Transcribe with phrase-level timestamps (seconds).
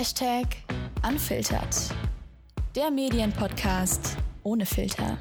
[0.00, 0.46] Hashtag
[1.06, 1.76] Unfiltered.
[2.74, 5.18] Der Medienpodcast ohne Filter.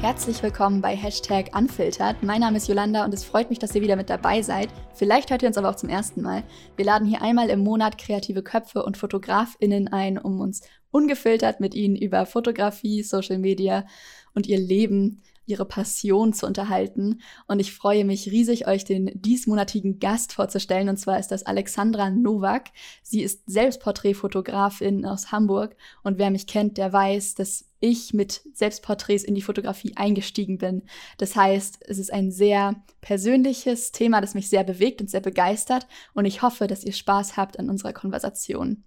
[0.00, 2.20] Herzlich willkommen bei Hashtag Unfiltered.
[2.24, 4.68] Mein Name ist Yolanda und es freut mich, dass ihr wieder mit dabei seid.
[4.94, 6.42] Vielleicht hört ihr uns aber auch zum ersten Mal.
[6.74, 11.76] Wir laden hier einmal im Monat kreative Köpfe und FotografInnen ein, um uns ungefiltert mit
[11.76, 13.86] ihnen über Fotografie, Social Media
[14.34, 17.20] und ihr Leben ihre Passion zu unterhalten.
[17.46, 20.88] Und ich freue mich riesig, euch den diesmonatigen Gast vorzustellen.
[20.88, 22.70] Und zwar ist das Alexandra Nowak.
[23.02, 25.76] Sie ist Selbstporträtfotografin aus Hamburg.
[26.02, 30.82] Und wer mich kennt, der weiß, dass ich mit Selbstporträts in die Fotografie eingestiegen bin.
[31.18, 35.88] Das heißt, es ist ein sehr persönliches Thema, das mich sehr bewegt und sehr begeistert.
[36.14, 38.84] Und ich hoffe, dass ihr Spaß habt an unserer Konversation.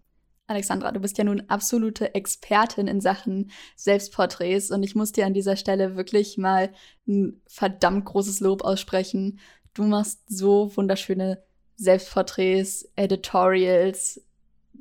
[0.48, 5.34] Alexandra, du bist ja nun absolute Expertin in Sachen Selbstporträts und ich muss dir an
[5.34, 6.72] dieser Stelle wirklich mal
[7.08, 9.40] ein verdammt großes Lob aussprechen.
[9.74, 11.44] Du machst so wunderschöne
[11.78, 14.22] Selbstporträts, Editorials,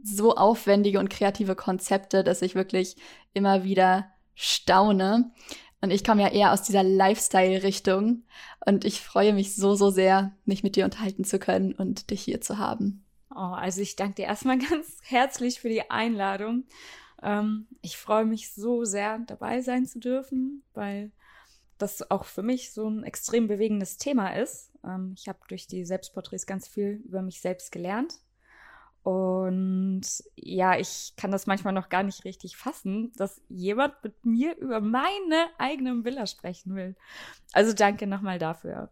[0.03, 2.97] so aufwendige und kreative Konzepte, dass ich wirklich
[3.33, 5.33] immer wieder staune.
[5.81, 8.25] Und ich komme ja eher aus dieser Lifestyle-Richtung
[8.67, 12.23] und ich freue mich so, so sehr, mich mit dir unterhalten zu können und dich
[12.23, 13.04] hier zu haben.
[13.35, 16.65] Oh, also ich danke dir erstmal ganz herzlich für die Einladung.
[17.23, 21.11] Ähm, ich freue mich so sehr, dabei sein zu dürfen, weil
[21.79, 24.71] das auch für mich so ein extrem bewegendes Thema ist.
[24.85, 28.21] Ähm, ich habe durch die Selbstporträts ganz viel über mich selbst gelernt.
[29.03, 30.03] Und
[30.35, 34.81] ja, ich kann das manchmal noch gar nicht richtig fassen, dass jemand mit mir über
[34.81, 36.97] meine eigenen Bilder sprechen will.
[37.53, 38.91] Also danke nochmal dafür.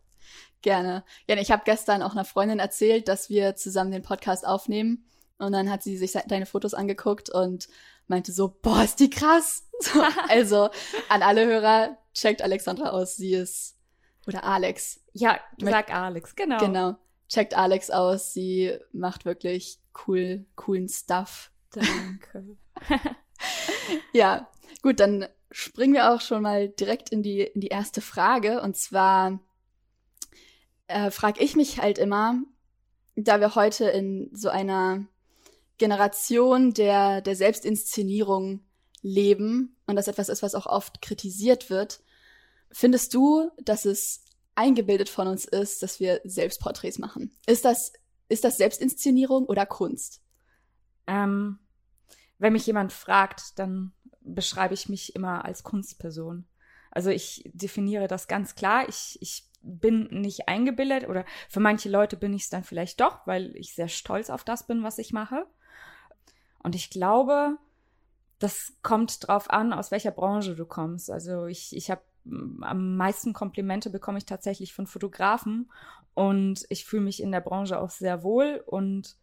[0.62, 1.04] Gerne.
[1.28, 5.04] Ja, ich habe gestern auch einer Freundin erzählt, dass wir zusammen den Podcast aufnehmen.
[5.38, 7.68] Und dann hat sie sich deine Fotos angeguckt und
[8.06, 9.68] meinte so, boah, ist die krass.
[10.28, 10.70] also
[11.08, 13.16] an alle Hörer, checkt Alexandra aus.
[13.16, 13.76] Sie ist,
[14.26, 15.00] oder Alex.
[15.12, 16.58] Ja, sag Alex, genau.
[16.58, 16.96] Genau.
[17.28, 18.32] Checkt Alex aus.
[18.32, 21.50] Sie macht wirklich cool, coolen Stuff.
[21.70, 22.56] Danke.
[24.12, 24.48] ja,
[24.82, 28.60] gut, dann springen wir auch schon mal direkt in die, in die erste Frage.
[28.60, 29.40] Und zwar,
[30.88, 32.42] äh, frage ich mich halt immer,
[33.16, 35.06] da wir heute in so einer
[35.78, 38.60] Generation der, der Selbstinszenierung
[39.02, 42.02] leben und das etwas ist, was auch oft kritisiert wird,
[42.70, 47.36] findest du, dass es eingebildet von uns ist, dass wir Selbstporträts machen?
[47.46, 47.92] Ist das,
[48.28, 50.22] ist das Selbstinszenierung oder Kunst?
[51.06, 51.58] Ähm,
[52.38, 56.46] wenn mich jemand fragt, dann beschreibe ich mich immer als Kunstperson.
[56.90, 58.88] Also ich definiere das ganz klar.
[58.88, 63.26] Ich, ich bin nicht eingebildet oder für manche Leute bin ich es dann vielleicht doch,
[63.26, 65.46] weil ich sehr stolz auf das bin, was ich mache.
[66.62, 67.56] Und ich glaube,
[68.38, 71.10] das kommt drauf an, aus welcher Branche du kommst.
[71.10, 72.02] Also ich, ich habe
[72.60, 75.70] am meisten Komplimente bekomme ich tatsächlich von Fotografen
[76.14, 79.16] und ich fühle mich in der Branche auch sehr wohl und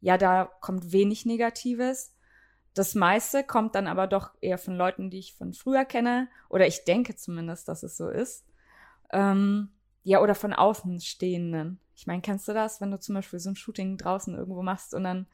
[0.00, 2.12] ja, da kommt wenig Negatives.
[2.74, 6.66] Das meiste kommt dann aber doch eher von Leuten, die ich von früher kenne oder
[6.66, 8.44] ich denke zumindest, dass es so ist.
[9.12, 9.70] Ähm,
[10.02, 11.80] ja, oder von Außenstehenden.
[11.96, 14.94] Ich meine, kennst du das, wenn du zum Beispiel so ein Shooting draußen irgendwo machst
[14.94, 15.26] und dann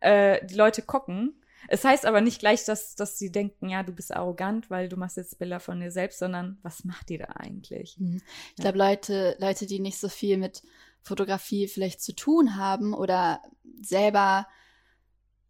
[0.00, 1.34] äh, die Leute gucken?
[1.68, 4.96] Es heißt aber nicht gleich, dass, dass sie denken, ja, du bist arrogant, weil du
[4.96, 7.98] machst jetzt Bilder von dir selbst, sondern was macht die da eigentlich?
[7.98, 8.20] Mhm.
[8.50, 10.62] Ich glaube, Leute, Leute, die nicht so viel mit
[11.02, 13.40] Fotografie vielleicht zu tun haben oder
[13.80, 14.46] selber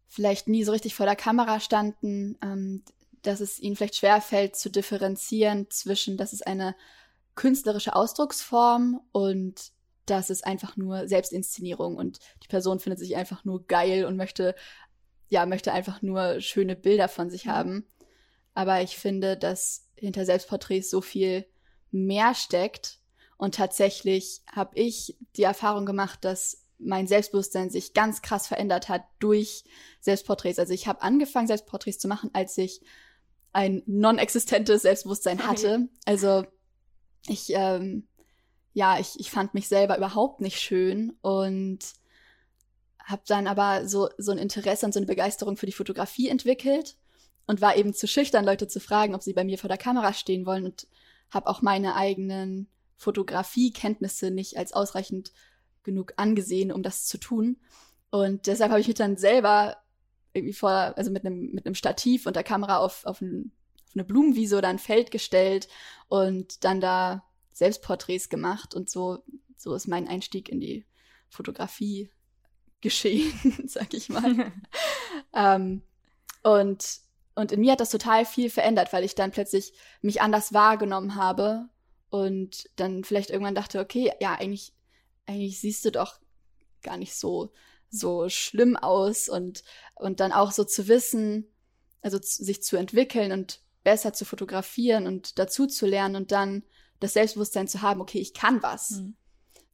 [0.07, 2.83] vielleicht nie so richtig vor der Kamera standen, ähm,
[3.21, 6.75] dass es ihnen vielleicht schwerfällt zu differenzieren zwischen, dass es eine
[7.35, 9.71] künstlerische Ausdrucksform und
[10.05, 14.55] das ist einfach nur Selbstinszenierung und die Person findet sich einfach nur geil und möchte,
[15.27, 17.51] ja, möchte einfach nur schöne Bilder von sich mhm.
[17.51, 17.87] haben.
[18.53, 21.45] Aber ich finde, dass hinter Selbstporträts so viel
[21.91, 22.99] mehr steckt
[23.37, 29.03] und tatsächlich habe ich die Erfahrung gemacht, dass mein Selbstbewusstsein sich ganz krass verändert hat
[29.19, 29.63] durch
[30.01, 30.59] Selbstporträts.
[30.59, 32.81] Also ich habe angefangen, Selbstporträts zu machen, als ich
[33.53, 35.87] ein non-existentes Selbstbewusstsein hatte.
[36.05, 36.45] Also
[37.27, 38.07] ich, ähm,
[38.73, 41.79] ja, ich, ich fand mich selber überhaupt nicht schön und
[43.03, 46.97] habe dann aber so, so ein Interesse und so eine Begeisterung für die Fotografie entwickelt
[47.45, 50.13] und war eben zu schüchtern, Leute zu fragen, ob sie bei mir vor der Kamera
[50.13, 50.87] stehen wollen und
[51.29, 52.67] habe auch meine eigenen
[52.97, 55.31] Fotografiekenntnisse nicht als ausreichend
[55.83, 57.57] genug angesehen, um das zu tun.
[58.09, 59.77] Und deshalb habe ich mich dann selber
[60.33, 63.51] irgendwie vor, also mit einem mit einem Stativ und der Kamera auf, auf ein
[63.95, 65.67] eine Blumenwiese oder ein Feld gestellt
[66.07, 67.23] und dann da
[67.55, 69.23] Selbstporträts gemacht und so,
[69.55, 70.85] so ist mein Einstieg in die
[71.29, 72.11] Fotografie
[72.81, 73.31] geschehen,
[73.65, 74.51] sag ich mal.
[75.33, 75.81] ähm,
[76.43, 76.99] und,
[77.33, 81.15] und in mir hat das total viel verändert, weil ich dann plötzlich mich anders wahrgenommen
[81.15, 81.69] habe
[82.09, 84.73] und dann vielleicht irgendwann dachte, okay, ja, eigentlich,
[85.25, 86.19] eigentlich siehst du doch
[86.83, 87.53] gar nicht so,
[87.89, 89.63] so schlimm aus und,
[89.95, 91.47] und dann auch so zu wissen,
[92.01, 96.63] also sich zu entwickeln und besser zu fotografieren und dazu zu lernen und dann
[96.99, 98.91] das Selbstbewusstsein zu haben, okay, ich kann was.
[98.91, 99.15] Mhm.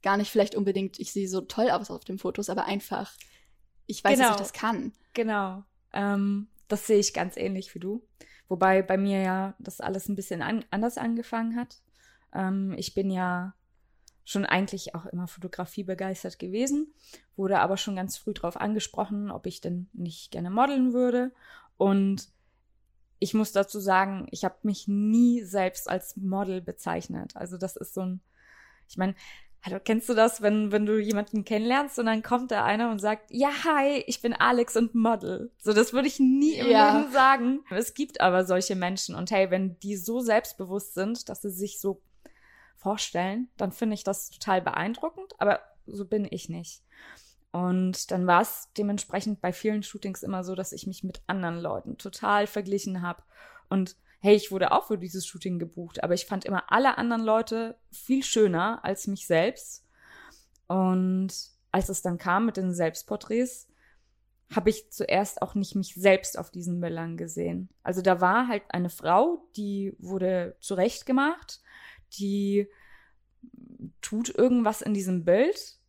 [0.02, 3.14] Gar nicht vielleicht unbedingt, ich sehe so toll aus auf den Fotos, aber einfach,
[3.86, 4.30] ich weiß, genau.
[4.30, 4.94] dass ich das kann.
[5.14, 5.64] Genau.
[5.94, 8.08] Ähm, das sehe ich ganz ähnlich wie du.
[8.48, 11.82] Wobei bei mir ja das alles ein bisschen an anders angefangen hat.
[12.34, 13.54] Ähm, ich bin ja
[14.24, 16.94] schon eigentlich auch immer Fotografie begeistert gewesen,
[17.36, 21.32] wurde aber schon ganz früh darauf angesprochen, ob ich denn nicht gerne modeln würde.
[21.78, 22.30] Und
[23.22, 27.36] ich muss dazu sagen, ich habe mich nie selbst als Model bezeichnet.
[27.36, 28.22] Also das ist so ein,
[28.90, 29.16] ich meine,
[29.64, 32.98] Hallo, kennst du das, wenn, wenn du jemanden kennenlernst und dann kommt da einer und
[32.98, 35.52] sagt, ja, hi, ich bin Alex und Model.
[35.60, 36.98] So, das würde ich nie im ja.
[36.98, 37.60] Leben sagen.
[37.70, 41.80] Es gibt aber solche Menschen und hey, wenn die so selbstbewusst sind, dass sie sich
[41.80, 42.02] so
[42.76, 46.82] vorstellen, dann finde ich das total beeindruckend, aber so bin ich nicht.
[47.52, 51.60] Und dann war es dementsprechend bei vielen Shootings immer so, dass ich mich mit anderen
[51.60, 53.24] Leuten total verglichen habe
[53.70, 57.24] und hey, ich wurde auch für dieses Shooting gebucht, aber ich fand immer alle anderen
[57.24, 59.84] Leute viel schöner als mich selbst.
[60.68, 61.34] Und
[61.72, 63.68] als es dann kam mit den Selbstporträts,
[64.54, 67.70] habe ich zuerst auch nicht mich selbst auf diesen Bildern gesehen.
[67.82, 71.62] Also da war halt eine Frau, die wurde zurechtgemacht,
[72.20, 72.68] die
[74.02, 75.80] tut irgendwas in diesem Bild,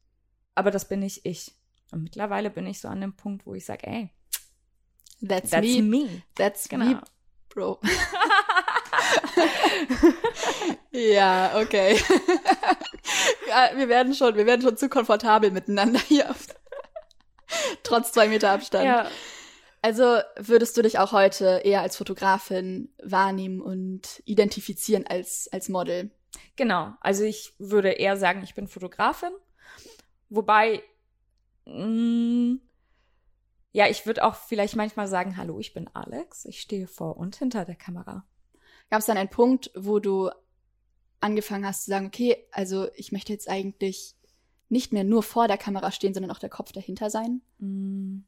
[0.54, 1.52] aber das bin nicht ich.
[1.90, 4.10] Und mittlerweile bin ich so an dem Punkt, wo ich sage, ey,
[5.26, 5.82] that's, that's me.
[5.82, 6.22] me.
[6.34, 6.87] That's genau.
[6.87, 7.02] me,
[7.49, 7.81] Bro.
[10.90, 11.96] ja, okay.
[13.76, 16.34] wir werden schon, wir werden schon zu komfortabel miteinander hier.
[17.82, 18.87] Trotz zwei Meter Abstand.
[18.87, 19.10] Ja.
[19.82, 26.10] Also würdest du dich auch heute eher als Fotografin wahrnehmen und identifizieren als, als Model?
[26.56, 26.93] Genau.
[27.00, 29.32] Also ich würde eher sagen, ich bin Fotografin.
[30.34, 30.82] Wobei,
[31.67, 32.61] mh, mm,
[33.73, 37.37] ja, ich würde auch vielleicht manchmal sagen, hallo, ich bin Alex, ich stehe vor und
[37.37, 38.25] hinter der Kamera.
[38.88, 40.31] Gab es dann einen Punkt, wo du
[41.20, 44.14] angefangen hast zu sagen, okay, also ich möchte jetzt eigentlich
[44.70, 47.43] nicht mehr nur vor der Kamera stehen, sondern auch der Kopf dahinter sein?
[47.58, 48.20] Mm.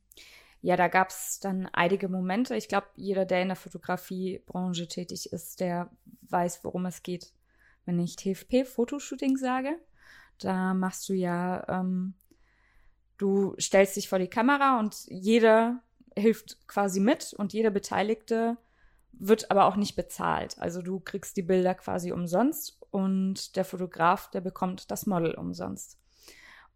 [0.60, 2.54] Ja, da gab es dann einige Momente.
[2.54, 5.90] Ich glaube, jeder, der in der Fotografiebranche tätig ist, der
[6.22, 7.32] weiß, worum es geht.
[7.86, 9.78] Wenn ich TFP-Fotoshooting sage,
[10.38, 12.14] da machst du ja ähm,
[13.16, 15.82] Du stellst dich vor die Kamera und jeder
[16.16, 18.56] hilft quasi mit und jeder Beteiligte
[19.12, 20.58] wird aber auch nicht bezahlt.
[20.58, 25.98] Also du kriegst die Bilder quasi umsonst und der Fotograf, der bekommt das Model umsonst.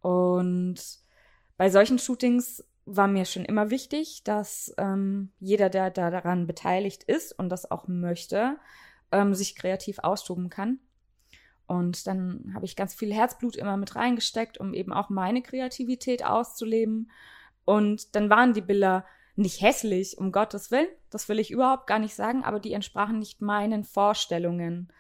[0.01, 0.77] Und
[1.57, 7.03] bei solchen Shootings war mir schon immer wichtig, dass ähm, jeder, der da daran beteiligt
[7.03, 8.57] ist und das auch möchte,
[9.11, 10.79] ähm, sich kreativ austoben kann.
[11.69, 16.25] Und dann habe ich ganz viel Herzblut immer mit reingesteckt, um eben auch meine Kreativität
[16.25, 17.11] auszuleben.
[17.65, 19.05] Und dann waren die Bilder
[19.37, 23.19] nicht hässlich, um Gottes Willen, das will ich überhaupt gar nicht sagen, aber die entsprachen
[23.21, 24.93] nicht meinen Vorstellungen.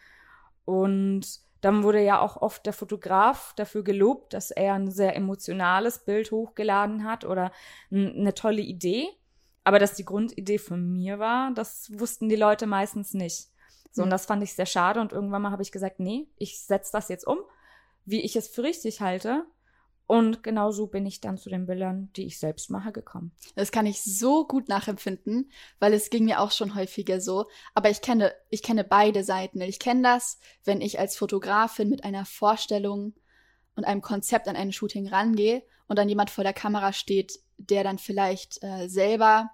[0.66, 6.04] Und dann wurde ja auch oft der Fotograf dafür gelobt, dass er ein sehr emotionales
[6.04, 7.50] Bild hochgeladen hat oder
[7.90, 9.08] eine tolle Idee.
[9.64, 13.48] Aber dass die Grundidee von mir war, das wussten die Leute meistens nicht.
[13.90, 15.00] So, und das fand ich sehr schade.
[15.00, 17.38] Und irgendwann mal habe ich gesagt, nee, ich setze das jetzt um,
[18.04, 19.46] wie ich es für richtig halte.
[20.08, 23.30] Und genauso bin ich dann zu den Bildern, die ich selbst mache, gekommen.
[23.56, 27.44] Das kann ich so gut nachempfinden, weil es ging mir auch schon häufiger so.
[27.74, 29.60] Aber ich kenne, ich kenne beide Seiten.
[29.60, 33.12] Ich kenne das, wenn ich als Fotografin mit einer Vorstellung
[33.76, 37.84] und einem Konzept an ein Shooting rangehe und dann jemand vor der Kamera steht, der
[37.84, 39.50] dann vielleicht äh, selber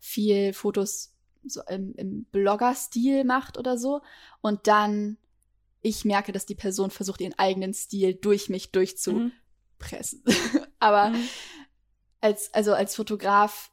[0.00, 1.13] viel Fotos
[1.46, 4.00] so im, im Blogger-Stil macht oder so.
[4.40, 5.18] Und dann
[5.84, 10.22] ich merke, dass die Person versucht, ihren eigenen Stil durch mich durchzupressen.
[10.24, 10.60] Mhm.
[10.80, 11.28] Aber mhm.
[12.22, 13.70] als, also als Fotograf,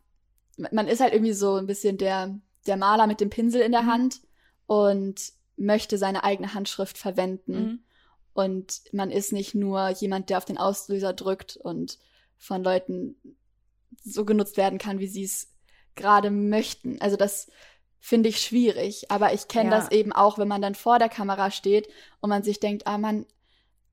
[0.58, 2.38] man ist halt irgendwie so ein bisschen der,
[2.68, 3.88] der Maler mit dem Pinsel in der mhm.
[3.88, 4.22] Hand
[4.68, 7.54] und möchte seine eigene Handschrift verwenden.
[7.54, 7.80] Mhm.
[8.34, 11.98] Und man ist nicht nur jemand, der auf den Auslöser drückt und
[12.38, 13.16] von Leuten
[14.04, 15.51] so genutzt werden kann, wie sie es
[15.96, 17.00] gerade möchten.
[17.02, 17.50] Also das
[18.00, 19.78] finde ich schwierig, aber ich kenne ja.
[19.78, 21.88] das eben auch, wenn man dann vor der Kamera steht
[22.20, 23.26] und man sich denkt, ah man,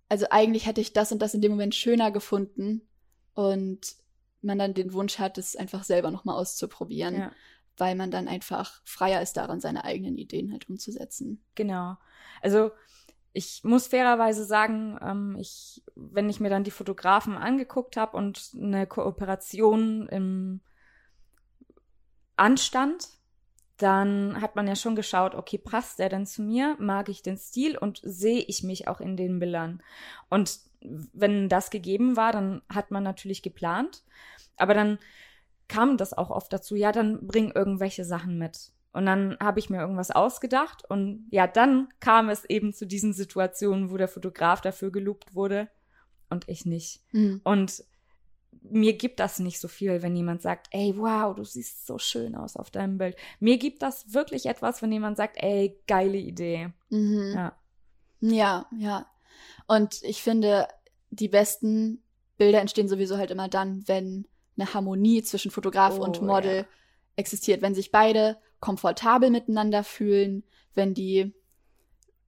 [0.09, 2.89] also eigentlich hätte ich das und das in dem Moment schöner gefunden
[3.35, 3.97] und
[4.41, 7.33] man dann den Wunsch hat, es einfach selber nochmal auszuprobieren, ja.
[7.77, 11.45] weil man dann einfach freier ist daran, seine eigenen Ideen halt umzusetzen.
[11.55, 11.97] Genau.
[12.41, 12.71] Also
[13.33, 18.53] ich muss fairerweise sagen, ähm, ich, wenn ich mir dann die Fotografen angeguckt habe und
[18.57, 20.61] eine Kooperation im
[22.39, 23.09] Anstand,
[23.79, 26.77] dann hat man ja schon geschaut, okay, passt der denn zu mir?
[26.79, 29.83] Mag ich den Stil und sehe ich mich auch in den Bildern?
[30.29, 34.03] Und wenn das gegeben war, dann hat man natürlich geplant.
[34.57, 34.99] Aber dann
[35.69, 38.73] kam das auch oft dazu, ja, dann bring irgendwelche Sachen mit.
[38.93, 43.13] Und dann habe ich mir irgendwas ausgedacht und ja, dann kam es eben zu diesen
[43.13, 45.69] Situationen, wo der Fotograf dafür gelobt wurde
[46.31, 47.03] und ich nicht.
[47.13, 47.41] Mhm.
[47.45, 47.85] Und
[48.63, 52.35] mir gibt das nicht so viel, wenn jemand sagt, ey, wow, du siehst so schön
[52.35, 53.17] aus auf deinem Bild.
[53.41, 56.71] Mir gibt das wirklich etwas, wenn jemand sagt, ey, geile Idee.
[56.91, 57.33] Mhm.
[57.35, 57.57] Ja.
[58.21, 59.07] Ja, ja.
[59.67, 60.69] Und ich finde,
[61.11, 62.03] die besten
[62.37, 66.67] Bilder entstehen sowieso halt immer dann, wenn eine Harmonie zwischen Fotograf oh, und Model ja.
[67.17, 70.43] existiert, wenn sich beide komfortabel miteinander fühlen,
[70.75, 71.35] wenn die,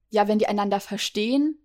[0.09, 1.57] ja, wenn die einander verstehen.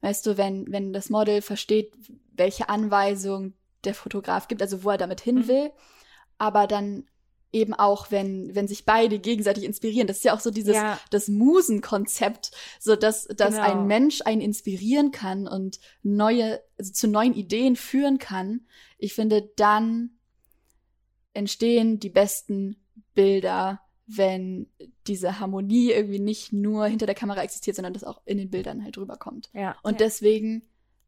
[0.00, 1.92] Weißt du, wenn, wenn das Model versteht,
[2.32, 5.48] welche Anweisung der Fotograf gibt, also wo er damit hin mhm.
[5.48, 5.70] will, mhm.
[6.38, 7.04] aber dann
[7.52, 10.06] eben auch, wenn, wenn sich beide gegenseitig inspirieren.
[10.06, 10.98] Das ist ja auch so dieses, ja.
[11.10, 13.62] das Musenkonzept, so dass, dass genau.
[13.62, 18.62] ein Mensch einen inspirieren kann und neue, also zu neuen Ideen führen kann.
[18.98, 20.12] Ich finde, dann
[21.34, 22.76] entstehen die besten
[23.14, 24.68] Bilder, wenn
[25.06, 28.82] diese Harmonie irgendwie nicht nur hinter der Kamera existiert, sondern das auch in den Bildern
[28.82, 29.50] halt rüberkommt.
[29.52, 29.76] Ja.
[29.82, 30.06] Und ja.
[30.06, 30.62] deswegen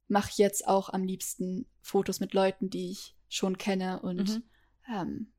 [0.08, 4.42] mache jetzt auch am liebsten Fotos mit Leuten, die ich schon kenne und mhm.
[4.92, 5.32] ähm,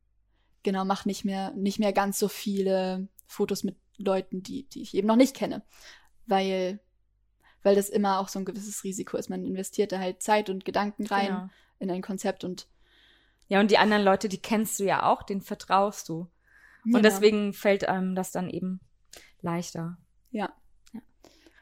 [0.64, 4.94] genau, mache nicht mehr, nicht mehr ganz so viele Fotos mit Leuten, die, die ich
[4.94, 5.64] eben noch nicht kenne.
[6.26, 6.80] Weil,
[7.64, 9.30] weil das immer auch so ein gewisses Risiko ist.
[9.30, 11.50] Man investiert da halt Zeit und Gedanken rein genau.
[11.80, 12.68] in ein Konzept und
[13.48, 16.28] ja, und die anderen Leute, die kennst du ja auch, denen vertraust du.
[16.84, 16.98] Genau.
[16.98, 18.80] Und deswegen fällt einem das dann eben
[19.42, 19.98] leichter.
[20.32, 20.52] Ja.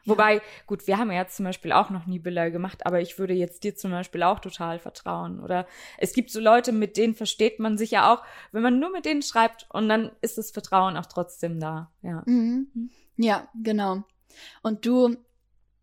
[0.06, 3.18] Wobei, gut, wir haben ja jetzt zum Beispiel auch noch nie Bilder gemacht, aber ich
[3.18, 5.40] würde jetzt dir zum Beispiel auch total vertrauen.
[5.40, 5.66] Oder
[5.98, 9.06] es gibt so Leute, mit denen versteht man sich ja auch, wenn man nur mit
[9.06, 11.92] denen schreibt und dann ist das Vertrauen auch trotzdem da.
[12.02, 12.24] Ja.
[12.26, 12.68] Mhm.
[12.74, 12.90] mhm.
[13.16, 14.04] Ja, genau.
[14.64, 15.16] Und du,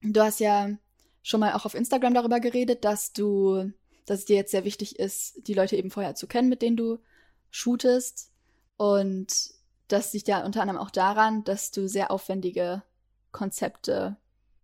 [0.02, 0.70] du hast ja
[1.22, 3.72] schon mal auch auf Instagram darüber geredet, dass du,
[4.04, 6.76] dass es dir jetzt sehr wichtig ist, die Leute eben vorher zu kennen, mit denen
[6.76, 6.98] du
[7.50, 8.32] shootest.
[8.76, 9.52] Und
[9.88, 12.82] das liegt ja unter anderem auch daran, dass du sehr aufwendige
[13.32, 14.16] Konzepte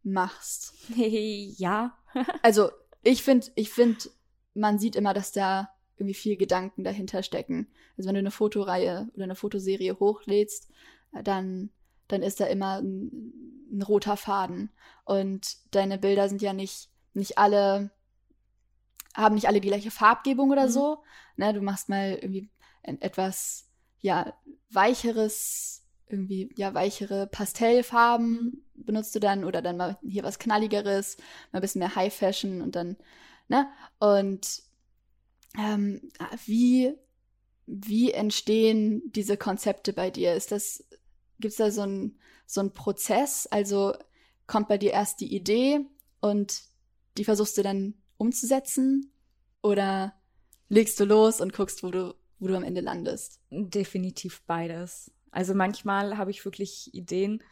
[0.03, 0.75] machst.
[0.97, 1.97] ja.
[2.43, 2.71] also
[3.03, 3.99] ich finde, ich finde,
[4.55, 7.69] man sieht immer, dass da irgendwie viel Gedanken dahinter stecken.
[7.97, 10.71] Also wenn du eine Fotoreihe oder eine Fotoserie hochlädst,
[11.23, 11.71] dann,
[12.09, 14.71] dann ist da immer ein, ein roter Faden.
[15.05, 17.91] Und deine Bilder sind ja nicht, nicht alle,
[19.15, 20.71] haben nicht alle die gleiche Farbgebung oder mhm.
[20.71, 21.03] so.
[21.37, 22.51] Ne, du machst mal irgendwie
[22.83, 23.69] etwas,
[24.01, 24.35] ja,
[24.71, 31.17] weicheres irgendwie ja weichere Pastellfarben benutzt du dann oder dann mal hier was knalligeres,
[31.53, 32.97] mal ein bisschen mehr High Fashion und dann
[33.49, 34.63] ne und
[35.59, 36.01] ähm,
[36.45, 36.95] wie
[37.67, 40.35] wie entstehen diese Konzepte bei dir?
[40.35, 40.85] Ist das
[41.41, 43.47] gibt's da so ein so ein Prozess?
[43.47, 43.95] Also
[44.47, 45.81] kommt bei dir erst die Idee
[46.21, 46.63] und
[47.19, 49.11] die versuchst du dann umzusetzen
[49.63, 50.15] oder
[50.69, 53.41] legst du los und guckst, wo du wo du am Ende landest?
[53.51, 55.11] Definitiv beides.
[55.37, 57.43] Also manchmal habe ich wirklich Ideen,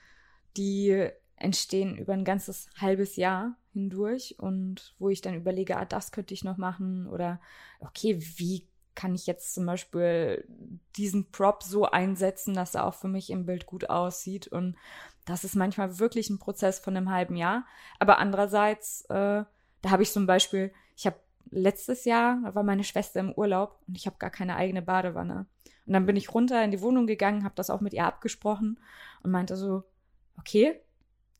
[0.56, 6.10] die entstehen über ein ganzes halbes Jahr hindurch und wo ich dann überlege, ah, das
[6.10, 7.42] könnte ich noch machen oder
[7.80, 10.48] okay, wie kann ich jetzt zum Beispiel
[10.96, 14.76] diesen Prop so einsetzen, dass er auch für mich im Bild gut aussieht und
[15.26, 17.66] das ist manchmal wirklich ein Prozess von einem halben Jahr.
[17.98, 19.44] Aber andererseits, äh,
[19.82, 23.78] da habe ich zum Beispiel, ich habe letztes Jahr, da war meine Schwester im Urlaub
[23.86, 25.44] und ich habe gar keine eigene Badewanne.
[25.86, 28.80] Und dann bin ich runter in die Wohnung gegangen, habe das auch mit ihr abgesprochen
[29.22, 29.84] und meinte so,
[30.38, 30.80] okay,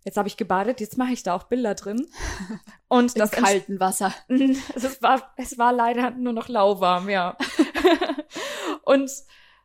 [0.04, 2.06] jetzt habe ich gebadet, jetzt mache ich da auch Bilder drin.
[2.88, 4.12] Und das Im kalten Wasser.
[4.28, 7.36] es war, es war leider nur noch lauwarm, ja.
[8.84, 9.10] und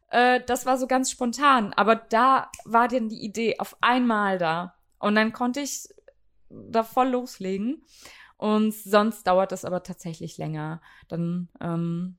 [0.09, 1.73] äh, das war so ganz spontan.
[1.73, 4.75] Aber da war dann die Idee auf einmal da.
[4.97, 5.89] Und dann konnte ich
[6.49, 7.83] da voll loslegen.
[8.37, 10.81] Und sonst dauert das aber tatsächlich länger.
[11.09, 12.17] Dann ähm,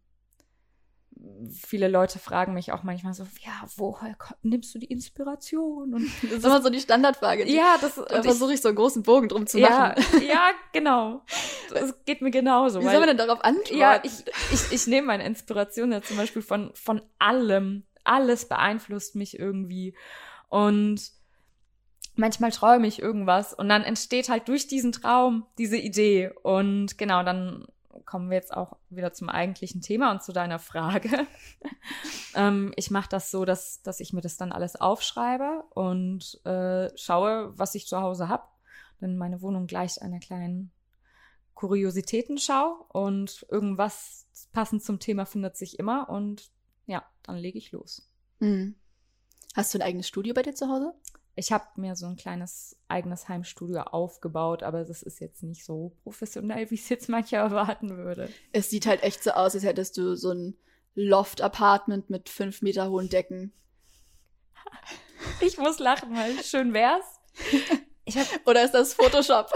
[1.52, 5.94] viele Leute fragen mich auch manchmal so, ja, woher nimmst du die Inspiration?
[5.94, 7.48] Und das ist immer so die Standardfrage.
[7.48, 10.02] Ja, das da versuche ich so einen großen Bogen drum zu machen.
[10.12, 11.22] Ja, ja genau.
[11.70, 12.80] Das geht mir genauso.
[12.80, 13.78] Wie weil, soll man denn darauf antworten?
[13.78, 17.84] Ja, ich, ich, ich nehme meine Inspiration ja zum Beispiel von, von allem.
[18.04, 19.94] Alles beeinflusst mich irgendwie.
[20.48, 21.12] Und
[22.14, 26.30] manchmal träume ich irgendwas und dann entsteht halt durch diesen Traum diese Idee.
[26.42, 27.66] Und genau, dann
[28.04, 31.26] kommen wir jetzt auch wieder zum eigentlichen Thema und zu deiner Frage.
[32.34, 36.96] ähm, ich mache das so, dass, dass ich mir das dann alles aufschreibe und äh,
[36.96, 38.44] schaue, was ich zu Hause habe.
[39.00, 40.70] Denn meine Wohnung gleicht einer kleinen
[41.54, 46.50] Kuriositätenschau und irgendwas passend zum Thema findet sich immer und
[46.86, 48.10] ja, dann lege ich los.
[48.38, 48.76] Mhm.
[49.54, 50.94] Hast du ein eigenes Studio bei dir zu Hause?
[51.40, 55.96] Ich habe mir so ein kleines eigenes Heimstudio aufgebaut, aber das ist jetzt nicht so
[56.02, 58.28] professionell, wie es jetzt mancher erwarten würde.
[58.52, 60.58] Es sieht halt echt so aus, als hättest du so ein
[60.94, 63.54] Loft-Apartment mit fünf Meter hohen Decken.
[65.40, 67.06] Ich muss lachen, weil schön wär's.
[68.44, 69.50] Oder ist das Photoshop?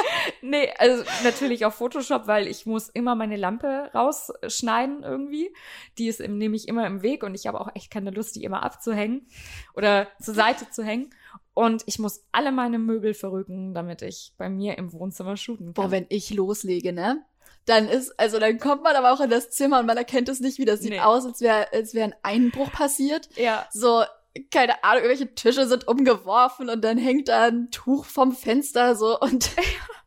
[0.42, 5.54] nee, also natürlich auf Photoshop, weil ich muss immer meine Lampe rausschneiden irgendwie.
[5.98, 8.62] Die ist nämlich immer im Weg und ich habe auch echt keine Lust, die immer
[8.62, 9.26] abzuhängen
[9.74, 11.10] oder zur Seite zu hängen.
[11.56, 15.72] Und ich muss alle meine Möbel verrücken, damit ich bei mir im Wohnzimmer shooten kann.
[15.72, 17.24] Boah, wenn ich loslege, ne?
[17.64, 20.40] Dann ist, also dann kommt man aber auch in das Zimmer und man erkennt es
[20.40, 20.74] nicht wieder.
[20.74, 21.00] Es sieht nee.
[21.00, 23.30] aus, als wäre als wär ein Einbruch passiert.
[23.36, 23.66] Ja.
[23.72, 24.04] So,
[24.50, 29.18] keine Ahnung, irgendwelche Tische sind umgeworfen und dann hängt da ein Tuch vom Fenster so
[29.18, 29.50] und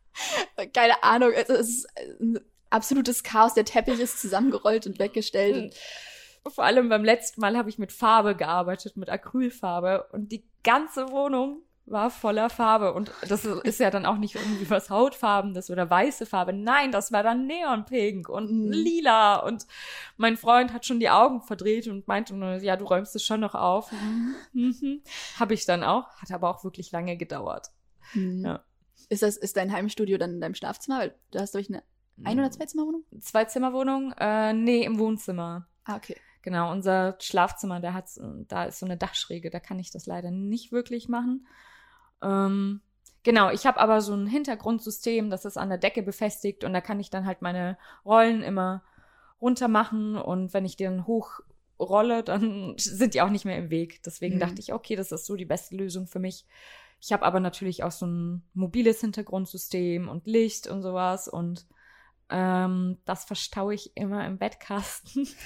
[0.76, 1.88] keine Ahnung, es ist
[2.22, 2.40] ein
[2.70, 3.56] absolutes Chaos.
[3.56, 5.56] Der Teppich ist zusammengerollt und weggestellt.
[5.56, 6.52] Und hm.
[6.52, 11.10] vor allem beim letzten Mal habe ich mit Farbe gearbeitet, mit Acrylfarbe und die ganze
[11.10, 12.94] Wohnung war voller Farbe.
[12.94, 16.54] Und das ist ja dann auch nicht irgendwie was Hautfarbenes oder weiße Farbe.
[16.54, 18.72] Nein, das war dann Neonpink und mhm.
[18.72, 19.38] lila.
[19.38, 19.66] Und
[20.18, 23.40] mein Freund hat schon die Augen verdreht und meinte nur, ja, du räumst es schon
[23.40, 23.92] noch auf.
[23.92, 24.36] Mhm.
[24.54, 25.02] mhm.
[25.40, 26.08] Habe ich dann auch.
[26.18, 27.68] Hat aber auch wirklich lange gedauert.
[28.14, 28.46] Mhm.
[28.46, 28.64] Ja.
[29.10, 31.00] Ist das, ist dein Heimstudio dann in deinem Schlafzimmer?
[31.00, 31.84] Weil du hast, glaube ich, eine
[32.24, 33.04] Ein- oder Zweizimmerwohnung?
[33.20, 34.14] Zweizimmerwohnung?
[34.20, 35.68] Äh, nee, im Wohnzimmer.
[35.86, 36.18] Ah, okay.
[36.42, 38.10] Genau, unser Schlafzimmer, der hat,
[38.48, 41.48] da ist so eine Dachschräge, da kann ich das leider nicht wirklich machen.
[42.22, 42.82] Ähm,
[43.24, 46.82] genau, ich habe aber so ein Hintergrundsystem, das ist an der Decke befestigt und da
[46.82, 48.84] kann ich dann halt meine Rollen immer
[49.42, 53.70] runter machen und wenn ich die dann hochrolle, dann sind die auch nicht mehr im
[53.70, 54.02] Weg.
[54.04, 54.40] Deswegen mhm.
[54.40, 56.46] dachte ich, okay, das ist so die beste Lösung für mich.
[57.02, 61.66] Ich habe aber natürlich auch so ein mobiles Hintergrundsystem und Licht und sowas und
[62.30, 65.28] ähm, das verstaue ich immer im Bettkasten.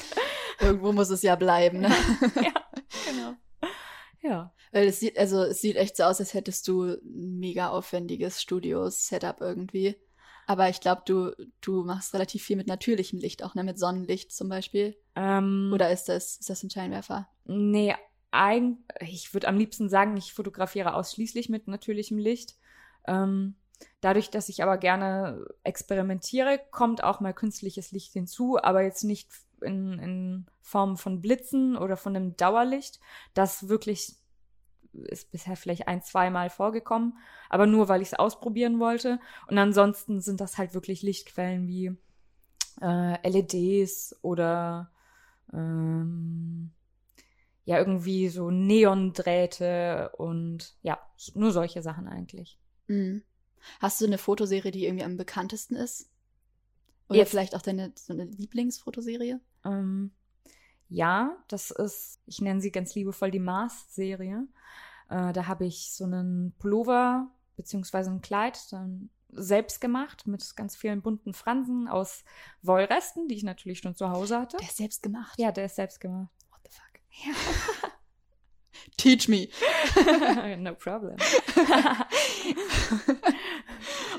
[0.60, 1.88] Irgendwo muss es ja bleiben, ne?
[2.36, 2.52] ja,
[3.06, 3.34] genau.
[4.22, 4.52] Ja.
[4.72, 8.42] Weil es sieht, also es sieht echt so aus, als hättest du ein mega aufwendiges
[8.42, 9.96] Studio-Setup irgendwie.
[10.46, 14.32] Aber ich glaube, du, du machst relativ viel mit natürlichem Licht, auch ne, mit Sonnenlicht
[14.32, 14.96] zum Beispiel.
[15.16, 17.28] Ähm, Oder ist das, ist das ein Scheinwerfer?
[17.44, 17.94] Nee,
[18.30, 22.56] ein, ich würde am liebsten sagen, ich fotografiere ausschließlich mit natürlichem Licht.
[23.08, 23.56] Ähm,
[24.00, 29.28] dadurch, dass ich aber gerne experimentiere, kommt auch mal künstliches Licht hinzu, aber jetzt nicht
[29.62, 33.00] in, in Form von Blitzen oder von einem Dauerlicht.
[33.34, 34.16] Das wirklich
[34.92, 37.18] ist bisher vielleicht ein, zweimal vorgekommen,
[37.50, 39.20] aber nur, weil ich es ausprobieren wollte.
[39.46, 41.96] Und ansonsten sind das halt wirklich Lichtquellen wie
[42.80, 44.90] äh, LEDs oder
[45.52, 46.70] ähm,
[47.64, 50.98] ja, irgendwie so Neondrähte und ja,
[51.34, 52.58] nur solche Sachen eigentlich.
[52.86, 53.22] Mhm.
[53.80, 56.10] Hast du eine Fotoserie, die irgendwie am bekanntesten ist?
[57.08, 59.40] Oder Jetzt, vielleicht auch deine so eine Lieblingsfotoserie?
[59.64, 60.10] Ähm,
[60.88, 64.46] ja, das ist, ich nenne sie ganz liebevoll die Mars-Serie.
[65.08, 70.76] Äh, da habe ich so einen Pullover beziehungsweise ein Kleid dann selbst gemacht mit ganz
[70.76, 72.24] vielen bunten Fransen aus
[72.62, 74.56] Wollresten, die ich natürlich schon zu Hause hatte.
[74.58, 75.38] Der ist selbst gemacht?
[75.38, 76.30] Ja, der ist selbst gemacht.
[76.50, 77.00] What the fuck?
[77.26, 77.88] Ja.
[78.96, 79.48] Teach me.
[80.58, 81.16] no problem.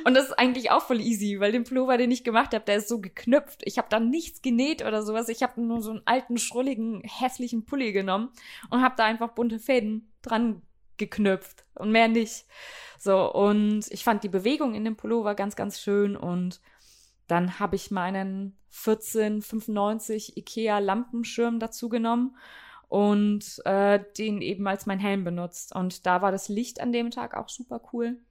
[0.07, 2.77] Und das ist eigentlich auch voll easy, weil den Pullover, den ich gemacht habe, der
[2.77, 3.59] ist so geknüpft.
[3.65, 5.27] Ich habe da nichts genäht oder sowas.
[5.27, 8.29] Ich habe nur so einen alten, schrulligen, hässlichen Pulli genommen
[8.69, 10.61] und habe da einfach bunte Fäden dran
[10.95, 12.45] geknüpft und mehr nicht.
[12.97, 16.61] So, und ich fand die Bewegung in dem Pullover ganz, ganz schön und
[17.27, 22.37] dann habe ich meinen 1495 Ikea Lampenschirm dazu genommen
[22.87, 25.75] und äh, den eben als mein Helm benutzt.
[25.75, 28.21] Und da war das Licht an dem Tag auch super cool.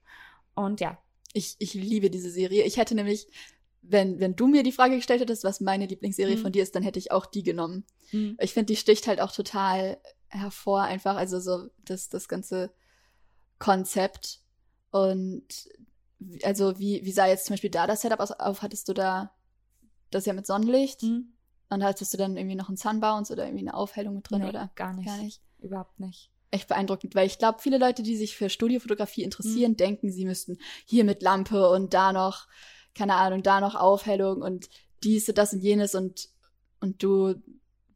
[0.55, 0.97] Und ja.
[1.37, 2.65] Ich, ich liebe diese Serie.
[2.65, 3.29] Ich hätte nämlich,
[3.83, 6.41] wenn, wenn du mir die Frage gestellt hättest, was meine Lieblingsserie mhm.
[6.41, 7.85] von dir ist, dann hätte ich auch die genommen.
[8.11, 8.39] Mhm.
[8.41, 12.73] Ich finde, die sticht halt auch total hervor, einfach, also so das, das ganze
[13.59, 14.41] Konzept.
[14.91, 15.47] Und
[16.43, 18.63] also wie, wie sah jetzt zum Beispiel da das Setup aus, auf?
[18.63, 19.35] Hattest du da
[20.11, 21.03] das ja mit Sonnenlicht?
[21.03, 21.35] Mhm.
[21.69, 24.49] Und hattest du dann irgendwie noch einen Sunbounce oder irgendwie eine Aufhellung mit drin, nee,
[24.49, 24.71] oder?
[24.75, 25.07] Gar nicht.
[25.07, 25.43] Gar nicht.
[25.59, 26.31] Überhaupt nicht.
[26.51, 29.77] Echt beeindruckend, weil ich glaube, viele Leute, die sich für Studiofotografie interessieren, mhm.
[29.77, 32.47] denken, sie müssten hier mit Lampe und da noch,
[32.95, 34.69] keine Ahnung, da noch Aufhellung und
[35.03, 36.29] dies und das und jenes und,
[36.81, 37.35] und du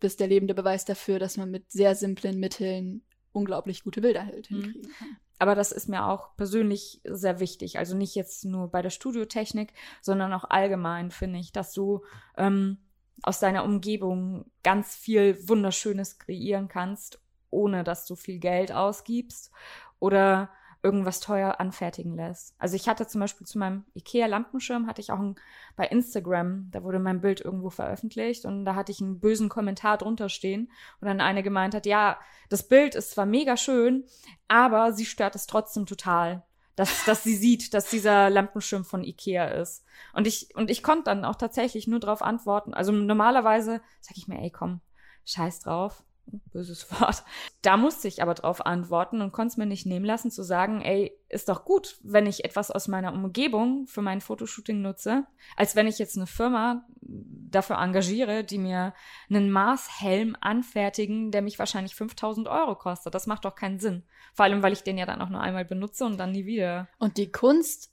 [0.00, 4.50] bist der lebende Beweis dafür, dass man mit sehr simplen Mitteln unglaublich gute Bilder hält,
[4.50, 4.62] mhm.
[4.62, 5.18] kann.
[5.38, 7.78] Aber das ist mir auch persönlich sehr wichtig.
[7.78, 12.04] Also nicht jetzt nur bei der Studiotechnik, sondern auch allgemein finde ich, dass du
[12.36, 12.76] ähm,
[13.22, 19.50] aus deiner Umgebung ganz viel Wunderschönes kreieren kannst, ohne dass du viel Geld ausgibst.
[19.98, 20.50] Oder
[20.82, 22.54] irgendwas teuer anfertigen lässt.
[22.58, 25.36] Also ich hatte zum Beispiel zu meinem Ikea-Lampenschirm, hatte ich auch ein,
[25.76, 29.98] bei Instagram, da wurde mein Bild irgendwo veröffentlicht und da hatte ich einen bösen Kommentar
[29.98, 34.04] drunter stehen und dann eine gemeint hat, ja, das Bild ist zwar mega schön,
[34.48, 36.44] aber sie stört es trotzdem total.
[36.76, 39.84] Dass, dass sie sieht, dass dieser Lampenschirm von Ikea ist.
[40.14, 42.72] Und ich, und ich konnte dann auch tatsächlich nur darauf antworten.
[42.72, 44.80] Also normalerweise sag ich mir, ey, komm,
[45.26, 46.04] scheiß drauf
[46.52, 47.24] böses Wort.
[47.62, 50.80] Da musste ich aber drauf antworten und konnte es mir nicht nehmen lassen zu sagen,
[50.80, 55.76] ey, ist doch gut, wenn ich etwas aus meiner Umgebung für mein Fotoshooting nutze, als
[55.76, 58.94] wenn ich jetzt eine Firma dafür engagiere, die mir
[59.28, 63.14] einen Mars-Helm anfertigen, der mich wahrscheinlich 5000 Euro kostet.
[63.14, 64.04] Das macht doch keinen Sinn.
[64.34, 66.88] Vor allem, weil ich den ja dann auch nur einmal benutze und dann nie wieder.
[66.98, 67.92] Und die Kunst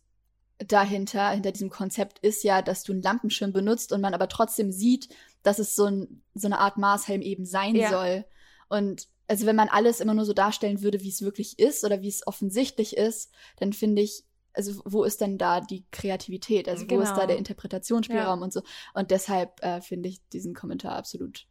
[0.60, 4.72] dahinter, hinter diesem Konzept ist ja, dass du einen Lampenschirm benutzt und man aber trotzdem
[4.72, 5.10] sieht,
[5.44, 7.90] dass es so, ein, so eine Art Marshelm eben sein ja.
[7.90, 8.26] soll.
[8.70, 12.02] Und also wenn man alles immer nur so darstellen würde, wie es wirklich ist oder
[12.02, 16.68] wie es offensichtlich ist, dann finde ich, also wo ist denn da die Kreativität?
[16.68, 17.00] Also genau.
[17.00, 17.28] wo ist da genau.
[17.28, 18.44] der Interpretationsspielraum ja.
[18.44, 18.62] und so?
[18.94, 21.46] Und deshalb äh, finde ich diesen Kommentar absolut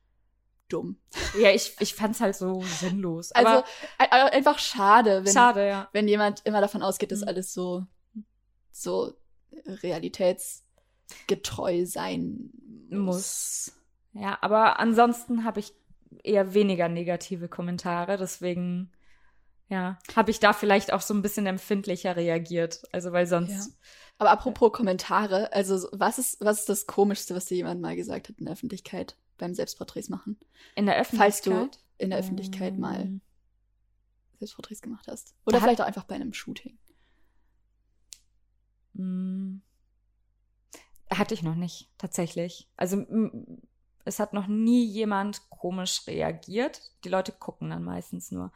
[0.69, 0.99] dumm.
[1.38, 3.31] Ja, ich, ich fand es halt so sinnlos.
[3.33, 3.62] also
[3.99, 5.88] einfach schade, wenn, schade, ja.
[5.92, 7.29] wenn jemand immer davon ausgeht, dass mhm.
[7.29, 7.85] alles so,
[8.83, 9.15] so
[9.67, 12.51] realitätsgetreu sein
[12.91, 13.73] muss.
[14.12, 15.75] Ja, aber ansonsten habe ich
[16.23, 18.91] eher weniger negative Kommentare, deswegen
[19.69, 23.67] ja, habe ich da vielleicht auch so ein bisschen empfindlicher reagiert, also weil sonst ja.
[24.19, 28.29] Aber apropos Kommentare, also was ist was ist das komischste, was dir jemand mal gesagt
[28.29, 30.39] hat in der Öffentlichkeit beim Selbstporträts machen?
[30.75, 31.35] In der Öffentlichkeit?
[31.35, 32.81] Falls du in der Öffentlichkeit um.
[32.81, 33.21] mal ähm.
[34.39, 36.79] Selbstporträts gemacht hast oder vielleicht auch einfach bei einem Shooting.
[38.97, 39.63] Mm.
[41.11, 42.69] Hatte ich noch nicht, tatsächlich.
[42.77, 43.07] Also
[44.05, 46.81] es hat noch nie jemand komisch reagiert.
[47.05, 48.53] Die Leute gucken dann meistens nur.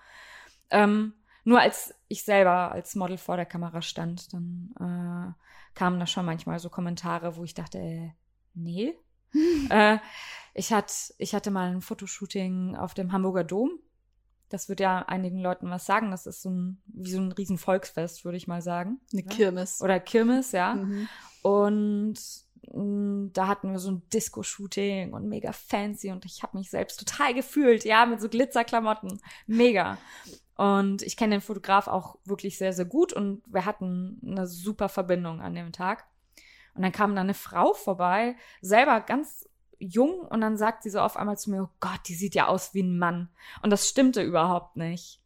[0.71, 6.07] Ähm, nur als ich selber als Model vor der Kamera stand, dann äh, kamen da
[6.07, 8.13] schon manchmal so Kommentare, wo ich dachte, äh,
[8.55, 8.95] nee.
[9.71, 9.99] äh,
[10.55, 13.71] ich, hat, ich hatte mal ein Fotoshooting auf dem Hamburger Dom.
[14.51, 16.11] Das wird ja einigen Leuten was sagen.
[16.11, 19.01] Das ist so ein, wie so ein riesen Volksfest, würde ich mal sagen.
[19.13, 19.81] Eine Kirmes.
[19.81, 20.75] Oder Kirmes, ja.
[20.75, 21.09] Mhm.
[21.43, 22.19] Und
[22.73, 26.99] mm, da hatten wir so ein Disco-Shooting und mega fancy und ich habe mich selbst
[26.99, 29.21] total gefühlt, ja, mit so Glitzerklamotten.
[29.47, 29.99] Mega.
[30.57, 34.91] Und ich kenne den Fotograf auch wirklich sehr, sehr gut und wir hatten eine super
[34.91, 36.05] Verbindung an dem Tag.
[36.75, 39.49] Und dann kam da eine Frau vorbei, selber ganz
[39.81, 42.47] jung, und dann sagt sie so auf einmal zu mir, oh Gott, die sieht ja
[42.47, 43.29] aus wie ein Mann.
[43.63, 45.21] Und das stimmte überhaupt nicht.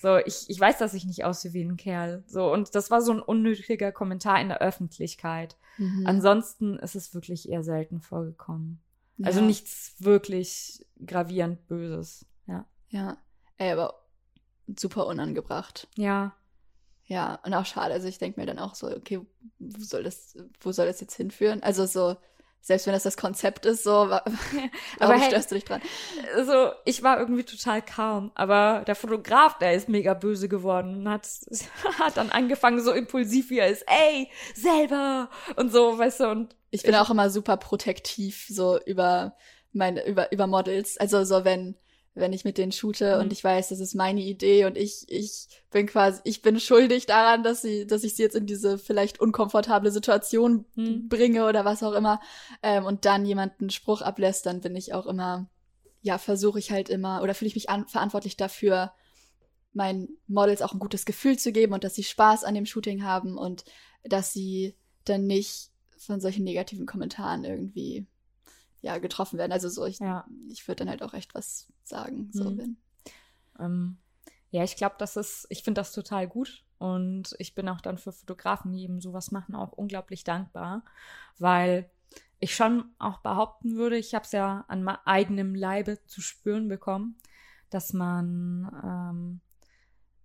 [0.00, 2.22] So, ich, ich weiß, dass ich nicht aussehe wie ein Kerl.
[2.26, 5.56] So, und das war so ein unnötiger Kommentar in der Öffentlichkeit.
[5.76, 6.06] Mhm.
[6.06, 8.80] Ansonsten ist es wirklich eher selten vorgekommen.
[9.18, 9.26] Also ja.
[9.26, 12.26] Also nichts wirklich gravierend Böses.
[12.46, 12.64] Ja.
[12.90, 13.18] Ja.
[13.56, 14.06] Ey, aber
[14.76, 15.88] super unangebracht.
[15.96, 16.34] Ja.
[17.06, 17.94] Ja, und auch schade.
[17.94, 19.20] Also ich denke mir dann auch so, okay,
[19.58, 21.62] wo soll das, wo soll das jetzt hinführen?
[21.62, 22.16] Also so,
[22.60, 23.90] selbst wenn das das Konzept ist, so,
[25.00, 25.80] aber hey, störst du dich dran?
[26.36, 31.08] Also, ich war irgendwie total calm, aber der Fotograf, der ist mega böse geworden und
[31.08, 31.28] hat,
[31.98, 36.56] hat dann angefangen, so impulsiv wie er ist, ey, selber und so, weißt du, und
[36.70, 39.36] ich bin ich, auch immer super protektiv, so über
[39.72, 40.98] meine, über, über Models.
[40.98, 41.76] Also, so, wenn,
[42.18, 43.22] wenn ich mit denen shoote mhm.
[43.22, 47.06] und ich weiß, das ist meine Idee und ich, ich bin quasi, ich bin schuldig
[47.06, 51.08] daran, dass sie, dass ich sie jetzt in diese vielleicht unkomfortable Situation mhm.
[51.08, 52.20] bringe oder was auch immer,
[52.62, 55.48] ähm, und dann jemanden Spruch ablässt, dann bin ich auch immer,
[56.02, 58.92] ja, versuche ich halt immer oder fühle ich mich an, verantwortlich dafür,
[59.72, 63.04] meinen Models auch ein gutes Gefühl zu geben und dass sie Spaß an dem Shooting
[63.04, 63.64] haben und
[64.02, 68.06] dass sie dann nicht von solchen negativen Kommentaren irgendwie
[68.80, 69.52] ja, getroffen werden.
[69.52, 70.26] Also so, ich, ja.
[70.50, 72.58] ich würde dann halt auch echt was sagen, so mhm.
[72.58, 72.76] wenn.
[73.58, 73.98] Ähm,
[74.50, 76.64] ja, ich glaube, das ist, ich finde das total gut.
[76.78, 80.84] Und ich bin auch dann für Fotografen, die eben sowas machen, auch unglaublich dankbar,
[81.38, 81.90] weil
[82.38, 87.16] ich schon auch behaupten würde, ich habe es ja an eigenem Leibe zu spüren bekommen,
[87.68, 89.40] dass man ähm,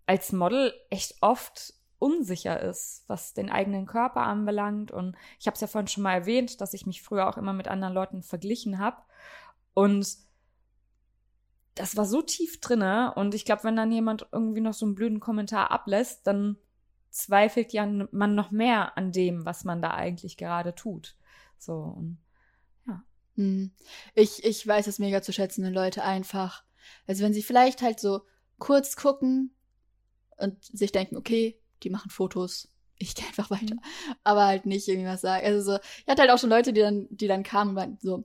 [0.05, 4.91] als Model echt oft unsicher ist, was den eigenen Körper anbelangt.
[4.91, 7.53] Und ich habe es ja vorhin schon mal erwähnt, dass ich mich früher auch immer
[7.53, 8.97] mit anderen Leuten verglichen habe.
[9.73, 10.17] Und
[11.75, 13.13] das war so tief drinne.
[13.15, 16.57] Und ich glaube, wenn dann jemand irgendwie noch so einen blöden Kommentar ablässt, dann
[17.09, 21.15] zweifelt ja man noch mehr an dem, was man da eigentlich gerade tut.
[21.57, 22.17] So, und
[22.85, 23.01] ja.
[23.35, 23.71] Hm.
[24.13, 26.63] Ich, ich weiß es mega zu schätzen, wenn Leute einfach,
[27.07, 28.23] also wenn sie vielleicht halt so
[28.59, 29.55] kurz gucken
[30.37, 32.69] und sich denken, okay, die machen Fotos.
[32.97, 33.75] Ich gehe einfach weiter.
[33.75, 33.81] Mhm.
[34.23, 35.45] Aber halt nicht irgendwie was sagen.
[35.45, 37.97] Also so, ich hatte halt auch schon Leute, die dann, die dann kamen und meinten
[38.01, 38.23] so,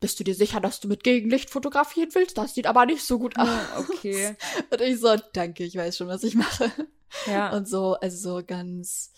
[0.00, 2.38] bist du dir sicher, dass du mit Gegenlicht fotografieren willst?
[2.38, 3.48] Das sieht aber nicht so gut aus.
[3.78, 4.36] Okay.
[4.70, 6.70] Und ich so, danke, ich weiß schon, was ich mache.
[7.26, 7.50] Ja.
[7.56, 9.12] Und so, also so ganz,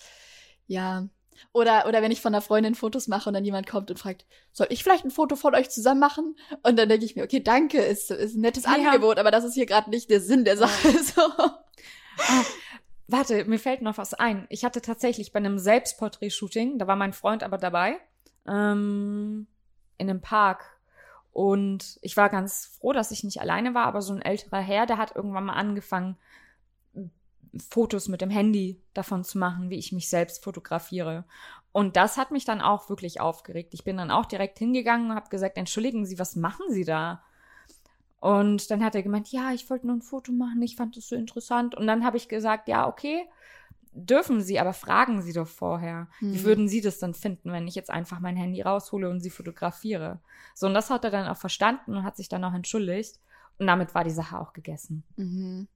[0.66, 1.08] ja.
[1.52, 4.26] Oder, oder wenn ich von einer Freundin Fotos mache und dann jemand kommt und fragt,
[4.52, 6.36] soll ich vielleicht ein Foto von euch zusammen machen?
[6.62, 8.74] Und dann denke ich mir, okay, danke, ist, ist ein nettes ja.
[8.74, 10.88] Angebot, aber das ist hier gerade nicht der Sinn der Sache.
[11.02, 11.22] So.
[11.22, 12.44] Ah,
[13.12, 14.46] warte, mir fällt noch was ein.
[14.48, 17.98] Ich hatte tatsächlich bei einem Selbstporträt-Shooting, da war mein Freund aber dabei,
[18.46, 19.46] ähm,
[19.98, 20.78] in einem Park.
[21.32, 24.86] Und ich war ganz froh, dass ich nicht alleine war, aber so ein älterer Herr,
[24.86, 26.16] der hat irgendwann mal angefangen,
[27.68, 31.24] Fotos mit dem Handy davon zu machen, wie ich mich selbst fotografiere.
[31.72, 33.74] Und das hat mich dann auch wirklich aufgeregt.
[33.74, 37.22] Ich bin dann auch direkt hingegangen und habe gesagt, entschuldigen Sie, was machen Sie da?
[38.20, 41.08] Und dann hat er gemeint, ja, ich wollte nur ein Foto machen, ich fand das
[41.08, 41.74] so interessant.
[41.74, 43.26] Und dann habe ich gesagt, ja, okay,
[43.92, 46.08] dürfen Sie, aber fragen Sie doch vorher.
[46.18, 46.34] Hm.
[46.34, 49.30] Wie würden Sie das dann finden, wenn ich jetzt einfach mein Handy raushole und Sie
[49.30, 50.20] fotografiere?
[50.54, 53.18] So, und das hat er dann auch verstanden und hat sich dann auch entschuldigt.
[53.58, 55.02] Und damit war die Sache auch gegessen.
[55.16, 55.68] Mhm.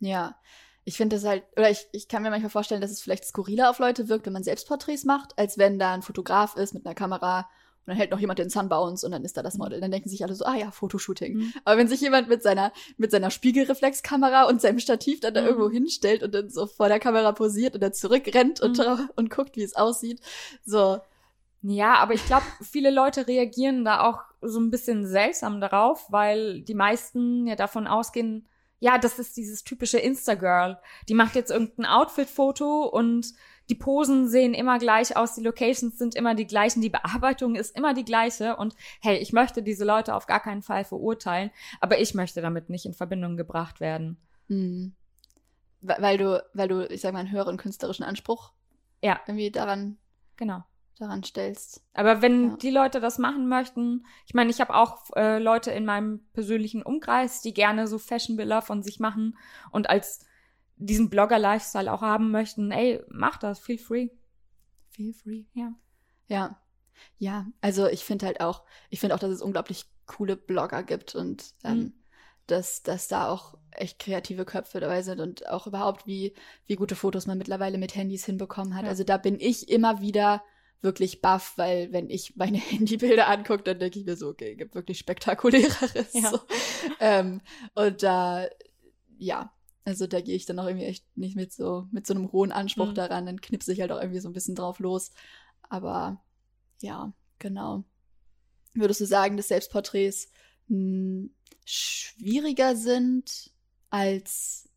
[0.00, 0.36] Ja,
[0.84, 3.68] ich finde das halt, oder ich, ich kann mir manchmal vorstellen, dass es vielleicht skurriler
[3.68, 6.94] auf Leute wirkt, wenn man Selbstporträts macht, als wenn da ein Fotograf ist mit einer
[6.94, 7.48] Kamera
[7.86, 9.56] und dann hält noch jemand den Sunbounce und dann ist da das.
[9.56, 9.80] Model.
[9.80, 11.34] Dann denken sich alle so, ah ja, Fotoshooting.
[11.34, 11.52] Mhm.
[11.64, 15.46] Aber wenn sich jemand mit seiner, mit seiner Spiegelreflexkamera und seinem Stativ dann da mhm.
[15.48, 19.10] irgendwo hinstellt und dann so vor der Kamera posiert und dann zurückrennt und, mhm.
[19.16, 20.20] und guckt, wie es aussieht,
[20.64, 21.00] so.
[21.62, 26.62] Ja, aber ich glaube, viele Leute reagieren da auch so ein bisschen seltsam darauf, weil
[26.62, 30.78] die meisten ja davon ausgehen, ja, das ist dieses typische Insta-Girl.
[31.08, 33.34] Die macht jetzt irgendein Outfit-Foto und
[33.70, 37.76] die Posen sehen immer gleich aus, die Locations sind immer die gleichen, die Bearbeitung ist
[37.76, 42.00] immer die gleiche und hey, ich möchte diese Leute auf gar keinen Fall verurteilen, aber
[42.00, 44.18] ich möchte damit nicht in Verbindung gebracht werden.
[44.48, 44.94] Mhm.
[45.80, 48.52] Weil du, weil du, ich sag mal, einen höheren künstlerischen Anspruch
[49.02, 49.20] ja.
[49.26, 49.96] irgendwie daran
[50.36, 50.64] genau
[50.98, 51.82] daran stellst.
[51.94, 52.56] Aber wenn ja.
[52.56, 56.82] die Leute das machen möchten, ich meine, ich habe auch äh, Leute in meinem persönlichen
[56.82, 59.38] Umkreis, die gerne so Fashionbilder von sich machen
[59.70, 60.26] und als
[60.80, 64.08] diesen Blogger-Lifestyle auch haben möchten, ey, mach das, feel free.
[64.90, 65.74] Feel free, ja.
[66.26, 66.60] Ja.
[67.18, 71.14] Ja, also ich finde halt auch, ich finde auch, dass es unglaublich coole Blogger gibt
[71.14, 71.92] und ähm, mhm.
[72.46, 76.34] dass, dass da auch echt kreative Köpfe dabei sind und auch überhaupt, wie,
[76.66, 78.84] wie gute Fotos man mittlerweile mit Handys hinbekommen hat.
[78.84, 78.90] Ja.
[78.90, 80.42] Also da bin ich immer wieder
[80.82, 84.74] wirklich baff, weil wenn ich meine Handybilder angucke, dann denke ich mir so, okay, gibt
[84.74, 86.12] wirklich spektakuläreres.
[86.12, 86.30] Ja.
[86.30, 86.40] So.
[87.00, 87.40] Ähm,
[87.74, 88.46] und da,
[89.18, 89.52] ja,
[89.84, 92.52] also da gehe ich dann auch irgendwie echt nicht mit so, mit so einem hohen
[92.52, 92.94] Anspruch mhm.
[92.94, 95.10] daran, dann knipse ich halt auch irgendwie so ein bisschen drauf los.
[95.62, 96.22] Aber
[96.80, 97.84] ja, genau.
[98.74, 100.30] Würdest du sagen, dass Selbstporträts
[100.68, 101.28] mh,
[101.64, 103.52] schwieriger sind
[103.90, 104.68] als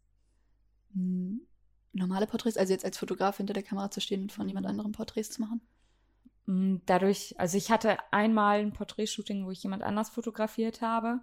[0.93, 1.39] mh,
[1.93, 4.91] normale Porträts, also jetzt als Fotograf hinter der Kamera zu stehen und von jemand anderem
[4.91, 5.61] Porträts zu machen?
[6.45, 11.21] Mm, dadurch, also ich hatte einmal ein Porträtshooting, wo ich jemand anders fotografiert habe.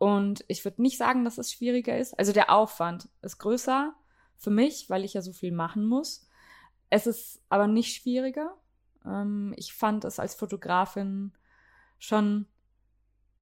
[0.00, 2.18] Und ich würde nicht sagen, dass es schwieriger ist.
[2.18, 3.92] Also der Aufwand ist größer
[4.38, 6.26] für mich, weil ich ja so viel machen muss.
[6.88, 8.56] Es ist aber nicht schwieriger.
[9.04, 11.34] Ähm, ich fand es als Fotografin
[11.98, 12.46] schon,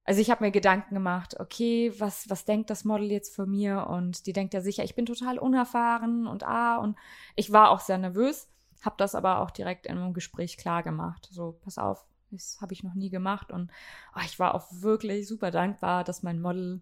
[0.03, 3.87] also ich habe mir Gedanken gemacht, okay, was, was denkt das Model jetzt von mir?
[3.87, 6.97] Und die denkt ja sicher, ich bin total unerfahren und ah, und
[7.37, 8.49] ich war auch sehr nervös.
[8.81, 11.29] Habe das aber auch direkt in einem Gespräch klar gemacht.
[11.31, 13.51] So, pass auf, das habe ich noch nie gemacht.
[13.51, 13.71] Und
[14.15, 16.81] oh, ich war auch wirklich super dankbar, dass mein Model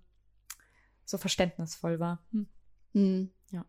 [1.06, 2.20] so verständnisvoll war.
[2.32, 2.48] Hm.
[2.94, 3.32] Hm.
[3.52, 3.66] Ja.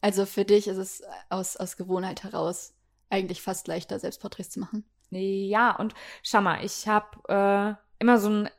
[0.00, 2.74] Also für dich ist es aus, aus Gewohnheit heraus
[3.10, 4.84] eigentlich fast leichter, Selbstporträts zu machen.
[5.10, 8.50] Ja, und schau mal, ich habe äh, immer so ein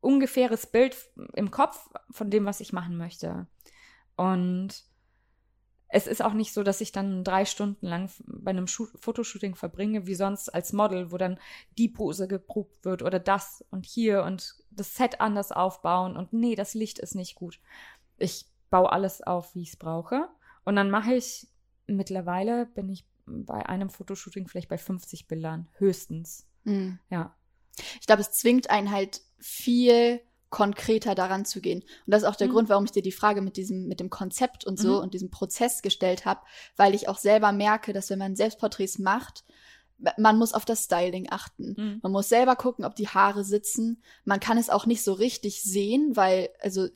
[0.00, 0.96] ungefähres Bild
[1.32, 3.46] im Kopf von dem, was ich machen möchte.
[4.16, 4.84] Und
[5.94, 10.08] es ist auch nicht so, dass ich dann drei Stunden lang bei einem Fotoshooting verbringe,
[10.08, 11.38] wie sonst als Model, wo dann
[11.78, 16.56] die Pose geprobt wird oder das und hier und das Set anders aufbauen und nee,
[16.56, 17.60] das Licht ist nicht gut.
[18.16, 20.28] Ich baue alles auf, wie ich es brauche.
[20.64, 21.46] Und dann mache ich,
[21.86, 26.48] mittlerweile bin ich bei einem Fotoshooting vielleicht bei 50 Bildern, höchstens.
[26.64, 26.98] Mhm.
[27.08, 27.36] Ja.
[28.00, 30.20] Ich glaube, es zwingt einen halt viel
[30.54, 31.80] konkreter daran zu gehen.
[31.80, 32.52] Und das ist auch der mhm.
[32.52, 34.98] Grund, warum ich dir die Frage mit diesem, mit dem Konzept und so mhm.
[35.00, 36.42] und diesem Prozess gestellt habe,
[36.76, 39.42] weil ich auch selber merke, dass wenn man Selbstporträts macht,
[40.16, 41.74] man muss auf das Styling achten.
[41.76, 41.98] Mhm.
[42.04, 44.00] Man muss selber gucken, ob die Haare sitzen.
[44.24, 46.86] Man kann es auch nicht so richtig sehen, weil, also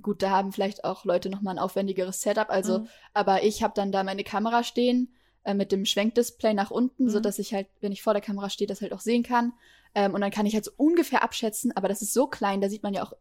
[0.00, 2.48] gut, da haben vielleicht auch Leute noch mal ein aufwendigeres Setup.
[2.48, 2.88] Also, mhm.
[3.12, 5.12] aber ich habe dann da meine Kamera stehen
[5.44, 7.10] äh, mit dem Schwenkdisplay nach unten, mhm.
[7.10, 9.52] so dass ich halt, wenn ich vor der Kamera stehe, das halt auch sehen kann.
[9.94, 12.68] Ähm, und dann kann ich halt so ungefähr abschätzen, aber das ist so klein, da
[12.68, 13.12] sieht man ja auch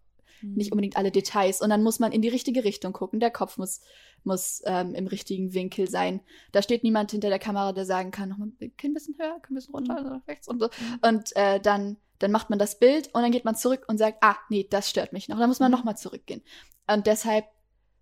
[0.41, 0.55] mhm.
[0.55, 1.61] nicht unbedingt alle Details.
[1.61, 3.19] Und dann muss man in die richtige Richtung gucken.
[3.19, 3.81] Der Kopf muss,
[4.23, 6.21] muss ähm, im richtigen Winkel sein.
[6.51, 9.55] Da steht niemand hinter der Kamera, der sagen kann, noch mal ein bisschen höher, ein
[9.55, 10.21] bisschen runter, mhm.
[10.27, 10.67] rechts und so.
[10.67, 10.99] Mhm.
[11.01, 14.19] Und äh, dann, dann macht man das Bild und dann geht man zurück und sagt,
[14.21, 15.37] ah, nee, das stört mich noch.
[15.37, 15.77] Dann muss man mhm.
[15.77, 16.41] nochmal zurückgehen.
[16.87, 17.45] Und deshalb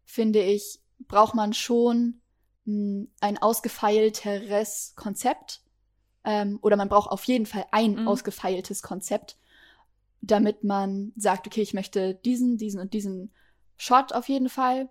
[0.05, 2.20] finde ich, braucht man schon
[2.71, 5.61] mh, ein ausgefeilteres Konzept.
[6.23, 8.07] Ähm, oder man braucht auf jeden Fall ein Mhm.
[8.07, 9.37] ausgefeiltes Konzept,
[10.21, 13.31] damit man sagt, okay, ich möchte diesen, diesen und diesen
[13.77, 14.89] Shot auf jeden Fall.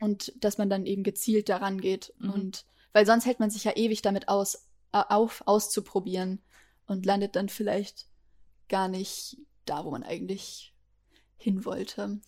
[0.00, 2.14] Und dass man dann eben gezielt daran geht.
[2.18, 2.30] Mhm.
[2.30, 6.40] Und weil sonst hält man sich ja ewig damit aus, auf, auszuprobieren
[6.86, 8.06] und landet dann vielleicht
[8.68, 10.74] gar nicht da, wo man eigentlich
[11.36, 12.20] hin wollte.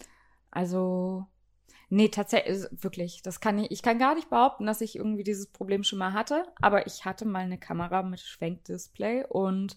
[0.50, 1.26] Also,
[1.90, 5.48] nee, tatsächlich, wirklich, das kann ich, ich kann gar nicht behaupten, dass ich irgendwie dieses
[5.48, 9.76] Problem schon mal hatte, aber ich hatte mal eine Kamera mit Schwenkdisplay und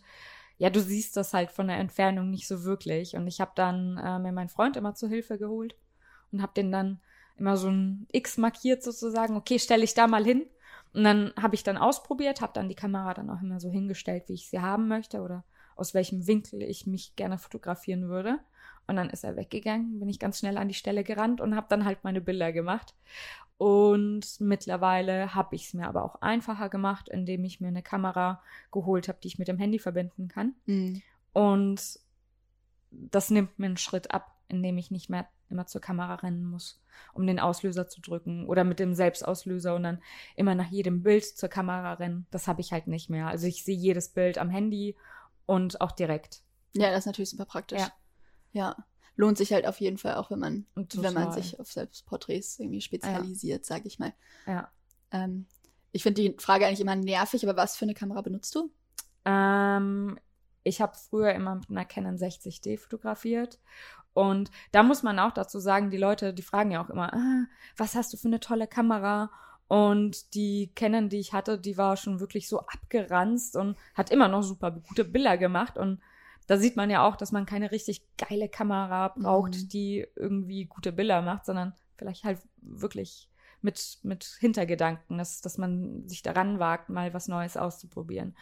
[0.57, 3.15] ja, du siehst das halt von der Entfernung nicht so wirklich.
[3.15, 5.75] Und ich habe dann äh, mir meinen Freund immer zur Hilfe geholt
[6.31, 7.01] und habe den dann
[7.37, 9.35] immer so ein X markiert sozusagen.
[9.35, 10.45] Okay, stelle ich da mal hin.
[10.93, 14.25] Und dann habe ich dann ausprobiert, habe dann die Kamera dann auch immer so hingestellt,
[14.27, 15.43] wie ich sie haben möchte oder
[15.75, 18.39] aus welchem Winkel ich mich gerne fotografieren würde.
[18.87, 21.67] Und dann ist er weggegangen, bin ich ganz schnell an die Stelle gerannt und habe
[21.69, 22.93] dann halt meine Bilder gemacht.
[23.57, 28.41] Und mittlerweile habe ich es mir aber auch einfacher gemacht, indem ich mir eine Kamera
[28.71, 30.53] geholt habe, die ich mit dem Handy verbinden kann.
[30.65, 31.01] Mhm.
[31.31, 31.99] Und
[32.91, 36.81] das nimmt mir einen Schritt ab, indem ich nicht mehr immer zur Kamera rennen muss,
[37.13, 40.01] um den Auslöser zu drücken oder mit dem Selbstauslöser und dann
[40.35, 42.25] immer nach jedem Bild zur Kamera rennen.
[42.31, 43.27] Das habe ich halt nicht mehr.
[43.27, 44.95] Also ich sehe jedes Bild am Handy
[45.45, 46.41] und auch direkt.
[46.73, 47.81] Ja, das ist natürlich super praktisch.
[47.81, 47.91] Ja.
[48.53, 48.75] Ja.
[49.15, 52.81] Lohnt sich halt auf jeden Fall auch, wenn man, wenn man sich auf Selbstporträts irgendwie
[52.81, 54.13] spezialisiert, sag ich mal.
[54.47, 54.71] Ja.
[55.11, 55.45] Ähm,
[55.91, 58.71] ich finde die Frage eigentlich immer nervig, aber was für eine Kamera benutzt du?
[59.25, 60.19] Ähm,
[60.63, 63.59] ich habe früher immer mit einer Canon 60D fotografiert.
[64.13, 67.45] Und da muss man auch dazu sagen, die Leute, die fragen ja auch immer, ah,
[67.77, 69.31] was hast du für eine tolle Kamera?
[69.67, 74.27] Und die Canon, die ich hatte, die war schon wirklich so abgeranzt und hat immer
[74.27, 75.77] noch super gute Bilder gemacht.
[75.77, 75.99] Und
[76.47, 79.69] da sieht man ja auch, dass man keine richtig geile Kamera braucht, Mhm.
[79.69, 83.29] die irgendwie gute Bilder macht, sondern vielleicht halt wirklich
[83.61, 88.35] mit, mit Hintergedanken, dass, dass man sich daran wagt, mal was Neues auszuprobieren.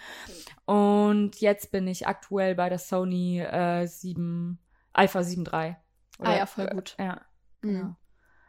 [0.65, 4.59] Und jetzt bin ich aktuell bei der Sony äh, 7,
[4.93, 5.75] Alpha 7 III.
[6.19, 6.95] Ah ja, voll gut.
[6.97, 7.21] Äh, ja,
[7.61, 7.67] Mhm.
[7.67, 7.95] genau.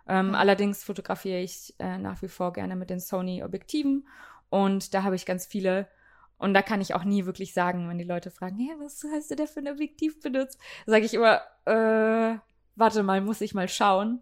[0.09, 0.39] Ähm, Ja.
[0.39, 4.09] Allerdings fotografiere ich äh, nach wie vor gerne mit den Sony-Objektiven
[4.51, 5.89] und da habe ich ganz viele.
[6.39, 9.31] Und da kann ich auch nie wirklich sagen, wenn die Leute fragen, hey, was hast
[9.31, 10.59] du da für ein Objektiv benutzt?
[10.87, 12.39] Sage ich immer, äh,
[12.75, 14.21] warte mal, muss ich mal schauen,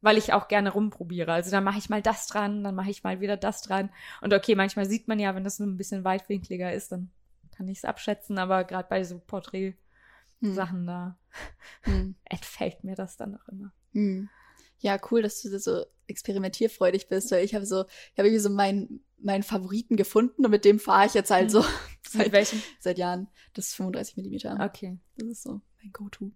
[0.00, 1.32] weil ich auch gerne rumprobiere.
[1.32, 3.90] Also dann mache ich mal das dran, dann mache ich mal wieder das dran.
[4.22, 7.10] Und okay, manchmal sieht man ja, wenn das so ein bisschen weitwinkliger ist, dann
[7.54, 10.86] kann ich es abschätzen, aber gerade bei so Porträt-Sachen Hm.
[10.86, 11.18] da
[11.82, 12.14] Hm.
[12.24, 13.72] entfällt mir das dann auch immer.
[13.92, 14.28] Hm.
[14.80, 18.50] Ja, cool, dass du so experimentierfreudig bist, weil ich habe so, ich habe irgendwie so
[18.50, 21.60] meinen meinen Favoriten gefunden und mit dem fahre ich jetzt halt so
[22.12, 22.62] Mit seit, welchem?
[22.78, 23.28] seit Jahren.
[23.52, 24.56] Das ist 35 Millimeter.
[24.60, 24.96] Okay.
[25.16, 26.30] Das ist so mein Go-To.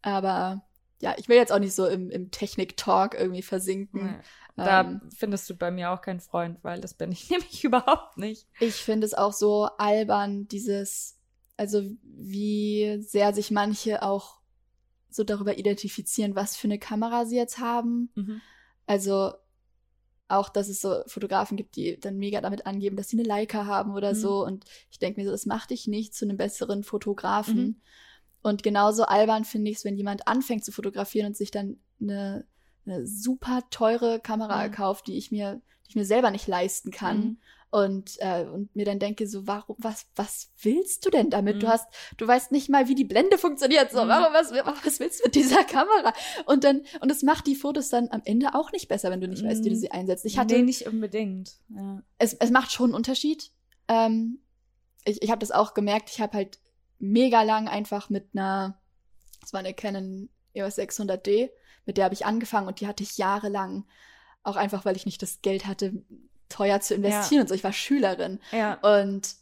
[0.00, 0.66] Aber
[1.00, 4.06] ja, ich will jetzt auch nicht so im, im Technik-Talk irgendwie versinken.
[4.06, 4.20] Nee.
[4.56, 8.16] Da Ähm, findest du bei mir auch keinen Freund, weil das bin ich nämlich überhaupt
[8.16, 8.46] nicht.
[8.60, 11.18] Ich finde es auch so albern, dieses,
[11.56, 14.40] also wie sehr sich manche auch
[15.14, 18.10] so darüber identifizieren, was für eine Kamera sie jetzt haben.
[18.86, 19.32] Also
[20.28, 23.66] auch, dass es so Fotografen gibt, die dann mega damit angeben, dass sie eine Leica
[23.66, 24.16] haben oder Mhm.
[24.16, 24.44] so.
[24.44, 27.62] Und ich denke mir so, das macht dich nicht zu einem besseren Fotografen.
[27.62, 27.80] Mhm.
[28.42, 32.46] Und genauso albern finde ich es, wenn jemand anfängt zu fotografieren und sich dann eine,
[32.86, 34.72] eine super teure Kamera Mhm.
[34.72, 37.20] kauft, die ich mir, die ich mir selber nicht leisten kann.
[37.20, 37.38] Mhm.
[37.74, 41.62] Und, äh, und mir dann denke, so, warum, was, was willst du denn damit?
[41.62, 41.70] Du Mhm.
[41.70, 41.86] hast,
[42.18, 43.90] du weißt nicht mal, wie die Blende funktioniert.
[43.90, 44.08] So, Mhm.
[44.08, 46.12] warum, was, was willst du mit dieser Kamera?
[46.44, 49.28] Und dann, und es macht die Fotos dann am Ende auch nicht besser, wenn du
[49.28, 49.80] nicht weißt, wie du Mhm.
[49.80, 50.26] sie einsetzt.
[50.26, 51.52] Ich hatte, nee, nicht unbedingt.
[51.70, 52.02] Ja.
[52.18, 53.50] es, es macht schon einen Unterschied.
[53.88, 54.40] Ähm,
[55.06, 56.10] ich ich habe das auch gemerkt.
[56.10, 56.58] Ich habe halt
[56.98, 58.78] mega lang einfach mit einer,
[59.40, 61.48] das war eine Canon EOS 600D,
[61.86, 63.84] mit der habe ich angefangen und die hatte ich jahrelang.
[64.44, 65.92] Auch einfach, weil ich nicht das Geld hatte,
[66.48, 67.54] teuer zu investieren und so.
[67.54, 68.40] Ich war Schülerin.
[68.50, 68.74] ja.
[68.74, 69.36] Und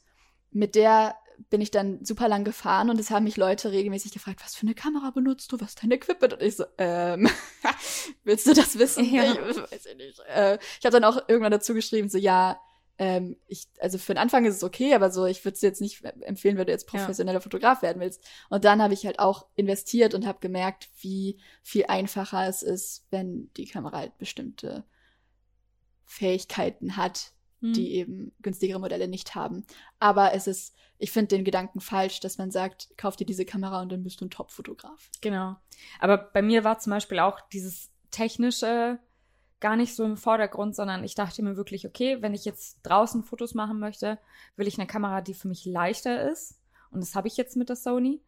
[0.52, 1.14] mit der
[1.48, 4.66] bin ich dann super lang gefahren und es haben mich Leute regelmäßig gefragt, was für
[4.66, 6.34] eine Kamera benutzt du, was ist dein Equipment?
[6.34, 7.30] Und ich so, ähm,
[8.24, 9.04] willst du das wissen?
[9.12, 9.32] Ja.
[9.32, 10.20] Ich weiß ich nicht.
[10.28, 12.60] Äh, ich habe dann auch irgendwann dazu geschrieben, so ja,
[13.02, 15.80] ähm, ich, also für den Anfang ist es okay, aber so, ich würde es jetzt
[15.80, 16.98] nicht empfehlen, wenn du jetzt Ja.
[16.98, 18.22] professioneller Fotograf werden willst.
[18.50, 23.06] Und dann habe ich halt auch investiert und habe gemerkt, wie viel einfacher es ist,
[23.10, 24.84] wenn die Kamera halt bestimmte
[26.04, 27.32] Fähigkeiten hat,
[27.62, 27.72] Hm.
[27.74, 29.64] die eben günstigere Modelle nicht haben.
[29.98, 33.82] Aber es ist, ich finde den Gedanken falsch, dass man sagt, kauf dir diese Kamera
[33.82, 35.10] und dann bist du ein Top-Fotograf.
[35.20, 35.56] Genau.
[36.00, 38.98] Aber bei mir war zum Beispiel auch dieses technische
[39.60, 43.22] gar nicht so im Vordergrund, sondern ich dachte mir wirklich, okay, wenn ich jetzt draußen
[43.22, 44.18] Fotos machen möchte,
[44.56, 46.58] will ich eine Kamera, die für mich leichter ist.
[46.90, 48.22] Und das habe ich jetzt mit der Sony.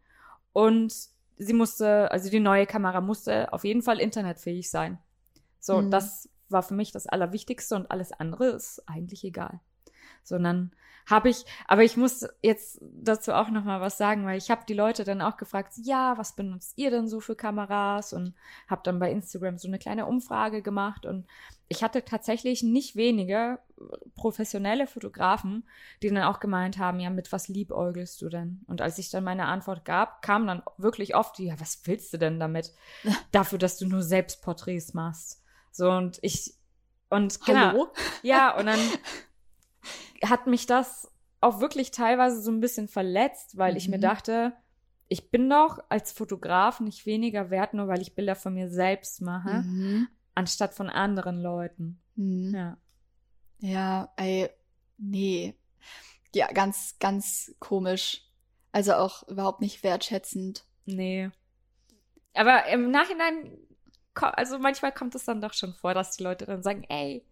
[0.53, 0.95] Und
[1.39, 4.99] sie musste, also die neue Kamera musste auf jeden Fall internetfähig sein.
[5.59, 5.91] So, Mhm.
[5.91, 9.61] das war für mich das Allerwichtigste und alles andere ist eigentlich egal.
[10.23, 10.73] Sondern
[11.07, 14.63] habe ich, aber ich muss jetzt dazu auch noch mal was sagen, weil ich habe
[14.69, 18.35] die Leute dann auch gefragt, ja, was benutzt ihr denn so für Kameras und
[18.69, 21.27] habe dann bei Instagram so eine kleine Umfrage gemacht und
[21.69, 23.59] ich hatte tatsächlich nicht wenige
[24.15, 25.65] professionelle Fotografen,
[26.03, 28.61] die dann auch gemeint haben, ja, mit was liebäugelst du denn?
[28.67, 32.19] Und als ich dann meine Antwort gab, kam dann wirklich oft, ja, was willst du
[32.19, 32.73] denn damit?
[33.33, 35.43] Dafür, dass du nur Selbstporträts machst.
[35.71, 36.55] So und ich
[37.09, 37.93] und genau, Hallo?
[38.23, 38.79] ja, und dann
[40.25, 41.11] hat mich das
[41.41, 44.03] auch wirklich teilweise so ein bisschen verletzt, weil ich mir Mhm.
[44.03, 44.53] dachte,
[45.09, 49.21] ich bin doch als Fotograf nicht weniger wert, nur weil ich Bilder von mir selbst
[49.21, 50.09] mache, Mhm.
[50.35, 52.01] anstatt von anderen Leuten.
[52.15, 52.55] Mhm.
[52.55, 52.77] Ja.
[53.59, 54.51] Ja, ey,
[54.99, 55.55] nee.
[56.35, 58.23] Ja, ganz, ganz komisch.
[58.73, 60.65] Also auch überhaupt nicht wertschätzend.
[60.87, 61.31] Nee.
[62.35, 63.59] Aber im Nachhinein,
[64.15, 67.27] also manchmal kommt es dann doch schon vor, dass die Leute dann sagen, ey,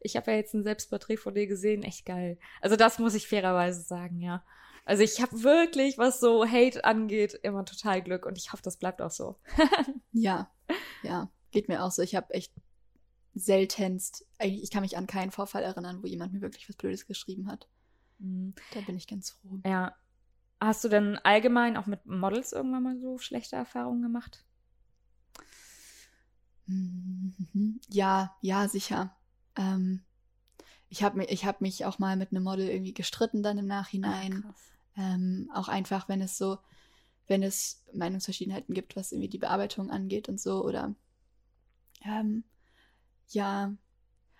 [0.00, 2.38] ich habe ja jetzt ein Selbstporträt von dir gesehen, echt geil.
[2.60, 4.44] Also das muss ich fairerweise sagen, ja.
[4.84, 8.78] Also ich habe wirklich, was so Hate angeht, immer total Glück und ich hoffe, das
[8.78, 9.38] bleibt auch so.
[10.12, 10.50] Ja,
[11.04, 12.02] ja, geht mir auch so.
[12.02, 12.52] Ich habe echt
[13.34, 17.06] seltenst, eigentlich, ich kann mich an keinen Vorfall erinnern, wo jemand mir wirklich was Blödes
[17.06, 17.68] geschrieben hat.
[18.18, 18.54] Mhm.
[18.74, 19.60] Da bin ich ganz froh.
[19.64, 19.94] Ja.
[20.60, 24.44] Hast du denn allgemein auch mit Models irgendwann mal so schlechte Erfahrungen gemacht?
[26.66, 27.80] Mhm.
[27.88, 29.16] Ja, ja, sicher.
[29.60, 30.02] Ähm,
[30.88, 33.66] ich habe mich, ich hab mich auch mal mit einem Model irgendwie gestritten dann im
[33.66, 34.42] Nachhinein.
[34.42, 34.72] krass.
[34.96, 36.58] Ähm, auch einfach, wenn es so,
[37.28, 40.94] wenn es Meinungsverschiedenheiten gibt, was irgendwie die Bearbeitung angeht und so, oder
[42.04, 42.44] ähm,
[43.28, 43.72] ja.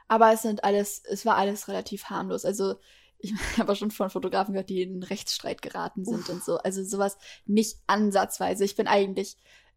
[0.08, 2.44] Aber es sind alles, es war alles relativ harmlos.
[2.44, 2.80] Also
[3.18, 6.58] ich habe auch schon von Fotografen gehört, die in einen Rechtsstreit geraten sind und so.
[6.58, 7.16] Also sowas
[7.46, 8.64] nicht ansatzweise.
[8.64, 9.36] Ich bin eigentlich,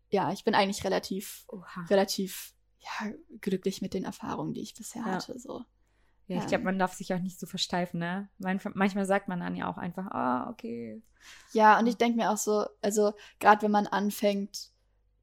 [0.09, 1.85] ja, ich bin eigentlich relativ, Oha.
[1.89, 2.52] relativ,
[2.83, 3.11] ja,
[3.41, 5.13] glücklich mit den Erfahrungen, die ich bisher Ja.
[5.13, 5.39] hatte.
[5.39, 5.63] So.
[6.27, 8.29] Ja, ich glaube, man darf sich auch nicht so versteifen, ne?
[8.37, 11.01] Manchmal, sagt man dann ja auch einfach, ah, okay.
[11.51, 14.71] Ja, und ich denke mir auch so, also gerade wenn man anfängt,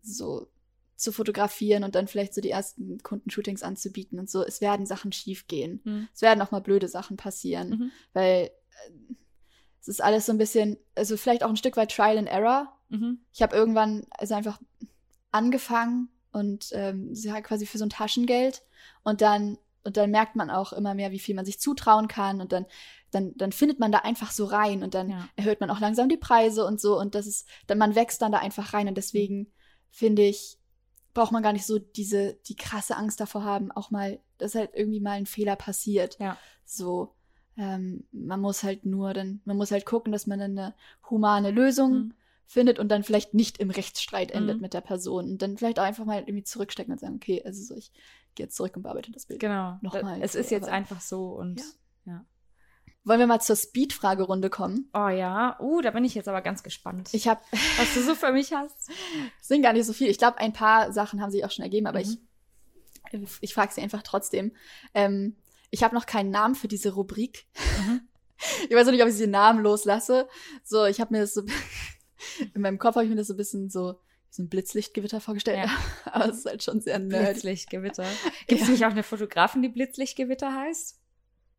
[0.02, 0.48] so
[0.96, 5.12] zu fotografieren und dann vielleicht so die ersten Kundenshootings anzubieten und so, es werden Sachen
[5.12, 5.80] schief gehen.
[5.84, 6.08] Hm.
[6.14, 7.90] Es werden auch mal blöde Sachen passieren, Mhm.
[8.12, 8.50] weil
[8.86, 9.14] äh,
[9.80, 12.78] es ist alles so ein bisschen, also vielleicht auch ein Stück weit Trial and Error.
[12.90, 13.20] Mhm.
[13.32, 14.60] Ich habe irgendwann also einfach
[15.32, 18.62] angefangen und ähm, sie hat quasi für so ein Taschengeld
[19.02, 22.40] und dann und dann merkt man auch immer mehr, wie viel man sich zutrauen kann
[22.40, 22.66] und dann
[23.10, 25.28] dann dann findet man da einfach so rein und dann Ja.
[25.36, 28.32] erhöht man auch langsam die Preise und so und das ist dann man wächst dann
[28.32, 29.50] da einfach rein und deswegen
[29.90, 30.58] finde ich
[31.14, 34.70] braucht man gar nicht so diese die krasse Angst davor haben, auch mal dass halt
[34.74, 36.18] irgendwie mal ein Fehler passiert.
[36.20, 36.36] Ja.
[36.64, 37.14] So
[37.56, 40.74] ähm, man muss halt nur dann man muss halt gucken, dass man dann eine
[41.08, 42.14] humane Lösung Mhm.
[42.52, 44.62] Findet und dann vielleicht nicht im Rechtsstreit endet Mhm.
[44.62, 47.62] mit der Person und dann vielleicht auch einfach mal irgendwie zurückstecken und sagen, okay, also
[47.62, 47.92] so, ich
[48.34, 49.38] gehe jetzt zurück und bearbeite das Bild.
[49.38, 49.78] Genau.
[49.82, 51.62] Nochmal es so, ist jetzt einfach so und
[52.06, 52.24] Ja.
[53.04, 54.90] Wollen wir mal zur Speed-Fragerunde kommen?
[54.94, 57.40] oh ja, uh, da bin ich jetzt aber ganz gespannt, Ich habe,
[57.78, 58.90] was du so für mich hast.
[59.40, 60.08] es sind gar nicht so viel.
[60.08, 62.18] Ich glaube, ein paar Sachen haben sich auch schon ergeben, aber Mhm.
[63.12, 64.52] ich, ich frage sie einfach trotzdem.
[64.92, 65.36] Ähm,
[65.70, 67.46] ich habe noch keinen Namen für diese Rubrik.
[67.86, 68.00] Mhm.
[68.70, 70.26] Ich weiß auch nicht, ob ich den Namen loslasse.
[70.64, 71.42] So, ich habe mir das so
[72.54, 74.00] in meinem Kopf habe ich mir das so ein bisschen so
[74.32, 75.76] so ein Blitzlichtgewitter vorgestellt, Ja.
[76.12, 77.32] aber es ist halt schon sehr nerdig.
[77.32, 78.06] Blitzlichtgewitter.
[78.46, 78.72] Gibt es Ja.
[78.74, 81.00] nicht auch eine Fotografin, die Blitzlichtgewitter heißt?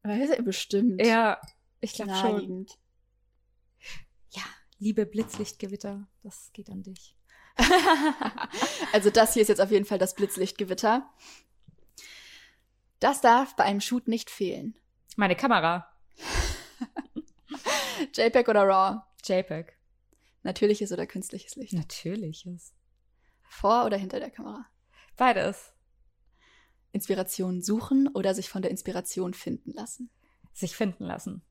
[0.03, 1.05] Weiß er bestimmt.
[1.05, 1.39] Ja,
[1.82, 2.66] ich glaube schon.
[4.30, 4.43] Ja,
[4.80, 7.16] liebe Blitzlichtgewitter, das geht an dich.
[8.93, 11.09] Also das hier ist jetzt auf jeden Fall das Blitzlichtgewitter.
[12.99, 14.78] Das darf bei einem Shoot nicht fehlen.
[15.18, 15.88] Meine Kamera,
[18.16, 19.01] JPEG oder RAW?
[19.26, 19.74] JPEG.
[20.44, 21.74] Natürliches oder künstliches Licht?
[21.74, 22.74] Natürlich ist.
[23.44, 24.66] Vor oder hinter der Kamera?
[25.18, 25.74] Beides.
[26.92, 30.10] Inspiration suchen oder sich von der Inspiration finden lassen?
[30.54, 31.44] Sich finden lassen.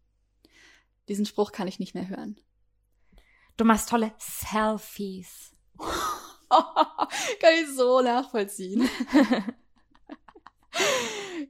[1.09, 2.38] Diesen Spruch kann ich nicht mehr hören.
[3.57, 5.55] Du machst tolle Selfies.
[6.49, 8.88] kann ich so nachvollziehen.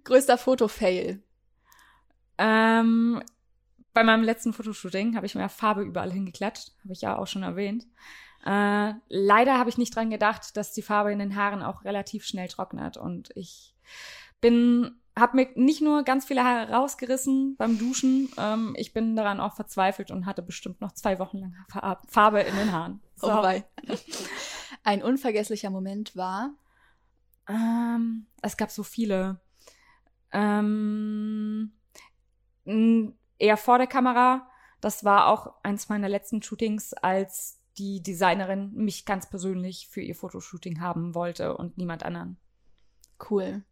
[0.05, 1.23] Größter Fotofail.
[2.39, 3.23] Ähm,
[3.93, 7.43] bei meinem letzten Fotoshooting habe ich mir Farbe überall hingeklatscht, habe ich ja auch schon
[7.43, 7.87] erwähnt.
[8.45, 12.25] Äh, leider habe ich nicht dran gedacht, dass die Farbe in den Haaren auch relativ
[12.25, 13.75] schnell trocknet und ich
[14.41, 19.41] bin, habe mir nicht nur ganz viele Haare rausgerissen beim Duschen, ähm, ich bin daran
[19.41, 23.03] auch verzweifelt und hatte bestimmt noch zwei Wochen lang Fa- Farbe in den Haaren.
[23.21, 23.65] Oh wei.
[24.85, 26.55] Ein unvergesslicher Moment war.
[27.47, 29.41] Ähm, es gab so viele.
[30.33, 31.73] Ähm,
[33.41, 34.49] eher vor der Kamera.
[34.81, 40.15] Das war auch eins meiner letzten Shootings, als die Designerin mich ganz persönlich für ihr
[40.15, 42.39] Fotoshooting haben wollte und niemand anderen.
[43.31, 43.65] Cool.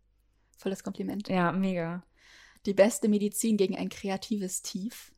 [0.57, 1.29] Voll das Kompliment.
[1.29, 2.05] Ja, mega.
[2.67, 5.15] Die beste Medizin gegen ein kreatives Tief.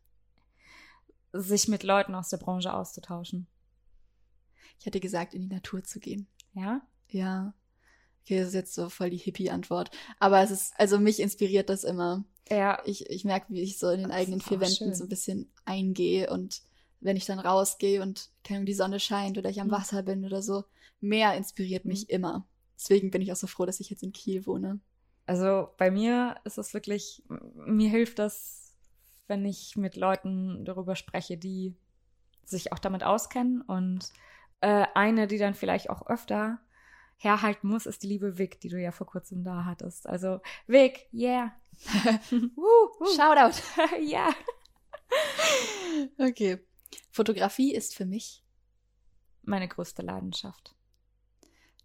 [1.32, 3.46] Sich mit Leuten aus der Branche auszutauschen.
[4.78, 6.26] Ich hätte gesagt, in die Natur zu gehen.
[6.52, 6.82] Ja?
[7.08, 7.54] Ja.
[8.22, 9.90] Okay, das ist jetzt so voll die Hippie-Antwort.
[10.18, 12.24] Aber es ist, also mich inspiriert das immer.
[12.48, 12.80] Ja.
[12.84, 14.94] Ich, ich merke, wie ich so in den Das eigenen vier Wänden schön.
[14.94, 16.62] so ein bisschen eingehe und
[17.00, 19.72] wenn ich dann rausgehe und keine die Sonne scheint oder ich am Mhm.
[19.72, 20.64] Wasser bin oder so,
[21.00, 22.46] mehr inspiriert mich immer.
[22.76, 24.80] Deswegen bin ich auch so froh, dass ich jetzt in Kiel wohne.
[25.26, 27.22] Also bei mir ist es wirklich,
[27.54, 28.74] mir hilft das,
[29.28, 31.76] wenn ich mit Leuten darüber spreche, die
[32.44, 33.62] sich auch damit auskennen.
[33.62, 34.12] Und
[34.60, 36.58] äh, eine, die dann vielleicht auch öfter
[37.22, 40.06] herhalten muss, ist die liebe Vic, die du ja vor kurzem da hattest.
[40.06, 41.54] Also Vic, yeah.
[42.32, 43.60] Uh, Shoutout.
[44.02, 44.30] ja.
[46.18, 46.58] Okay.
[47.10, 48.42] Fotografie ist für mich,
[49.42, 50.74] Meine größte Leidenschaft.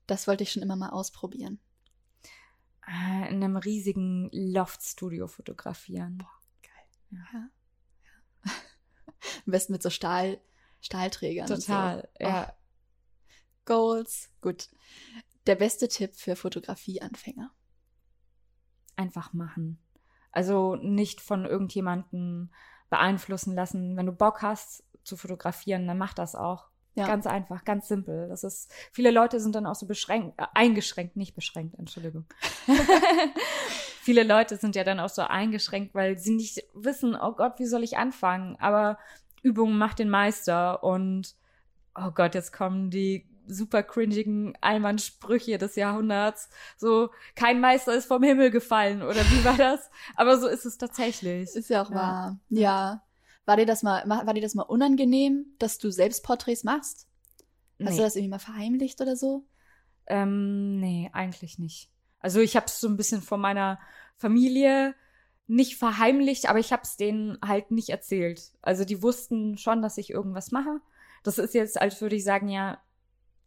[0.08, 1.60] das wollte ich schon immer mal ausprobieren.
[2.88, 6.24] Äh, In einem riesigen Loftstudio fotografieren.
[7.12, 7.50] Ja.
[9.46, 10.40] Am besten mit so Stahl,
[10.82, 11.48] Stahlträgern.
[11.48, 12.26] Total, so.
[12.26, 12.54] ja.
[13.66, 14.30] Goals.
[14.42, 14.70] Gut.
[15.48, 17.52] Der beste Tipp für Fotografieanfänger.
[18.98, 19.80] einfach machen.
[20.32, 22.54] Also nicht von irgendjemanden
[22.90, 23.98] beeinflussen lassen.
[23.98, 26.70] Wenn du Bock hast zu fotografieren, dann mach das auch.
[26.96, 27.08] Ja.
[27.08, 28.30] Ganz einfach, ganz simpel.
[28.30, 32.26] Das ist, viele Leute sind dann auch so beschränkt, äh, eingeschränkt, nicht beschränkt, Entschuldigung.
[34.02, 37.66] viele Leute sind ja dann auch so eingeschränkt, weil sie nicht wissen, oh Gott, wie
[37.66, 38.56] soll ich anfangen?
[38.62, 38.98] Aber
[39.42, 41.36] Übung macht den Meister und
[41.96, 46.50] oh Gott, jetzt kommen die super cringigen Allmann-Sprüche des Jahrhunderts.
[46.78, 49.90] So, kein Meister ist vom Himmel gefallen oder wie war das?
[50.16, 51.50] Aber so ist es tatsächlich.
[51.56, 51.96] Ist ja auch Ja.
[51.96, 52.40] wahr.
[52.50, 53.02] Ja.
[53.46, 57.08] War dir das mal, war dir das mal unangenehm, dass du selbst Porträts machst?
[57.84, 57.98] Hast Nee.
[57.98, 59.46] du das irgendwie mal verheimlicht oder so?
[60.08, 61.90] Ähm, nee, eigentlich nicht.
[62.20, 63.80] Also ich habe es so ein bisschen von meiner
[64.18, 64.96] Familie
[65.48, 68.52] nicht verheimlicht, aber ich habe es denen halt nicht erzählt.
[68.64, 70.82] Also die wussten schon, dass ich irgendwas mache.
[71.22, 72.80] Das ist jetzt, als würde ich sagen, ja,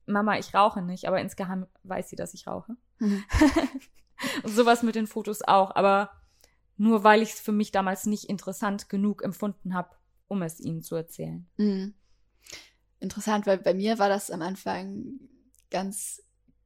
[0.09, 2.77] Mama, ich rauche nicht, aber insgeheim weiß sie, dass ich rauche.
[2.99, 3.25] Mhm.
[4.45, 6.11] Sowas mit den Fotos auch, aber
[6.77, 9.91] nur weil ich es für mich damals nicht interessant genug empfunden habe,
[10.29, 11.49] um es ihnen zu erzählen.
[11.57, 11.95] Mhm.
[13.01, 15.21] Interessant, weil bei mir war das am Anfang
[15.71, 16.23] ganz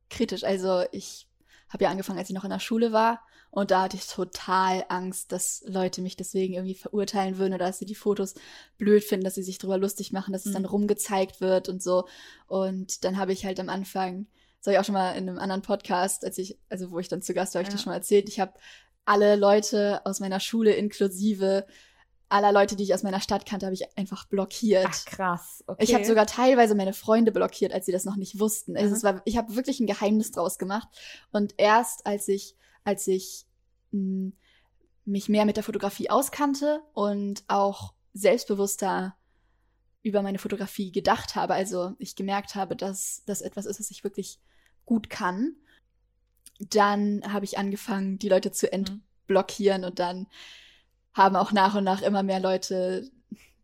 [0.09, 0.45] kritisch.
[0.45, 1.29] Also ich
[1.73, 4.85] habe ja angefangen, als ich noch in der Schule war und da hatte ich total
[4.89, 8.35] Angst, dass Leute mich deswegen irgendwie verurteilen würden oder dass sie die Fotos
[8.79, 10.69] blöd finden, dass sie sich drüber lustig machen, dass es dann Mhm.
[10.69, 12.07] rumgezeigt wird und so.
[12.47, 14.27] Und dann habe ich halt am Anfang,
[14.59, 17.09] das habe ich auch schon mal in einem anderen Podcast, als ich, also wo ich
[17.09, 17.75] dann zu Gast war, habe ich Ja.
[17.75, 18.55] das schon mal erzählt, ich habe
[19.05, 21.67] alle Leute aus meiner Schule inklusive
[22.33, 24.89] aller Leute, die ich aus meiner Stadt kannte, habe ich einfach blockiert.
[24.89, 25.85] Ach krass, okay.
[25.85, 28.77] Ich habe sogar teilweise meine Freunde blockiert, als sie das noch nicht wussten.
[28.77, 28.95] Also Mhm.
[28.95, 30.89] es war, ich habe wirklich ein Geheimnis draus gemacht.
[31.31, 33.45] Und erst als ich, als ich
[33.93, 34.33] mh,
[35.05, 39.17] mich mehr mit der Fotografie auskannte und auch selbstbewusster
[40.03, 44.05] über meine Fotografie gedacht habe, also ich gemerkt habe, dass das etwas ist, was ich
[44.05, 44.41] wirklich
[44.85, 45.57] gut kann,
[46.59, 49.03] dann habe ich angefangen, die Leute zu Mhm.
[49.27, 50.27] entblockieren und dann
[51.15, 53.11] haben auch nach und nach immer mehr Leute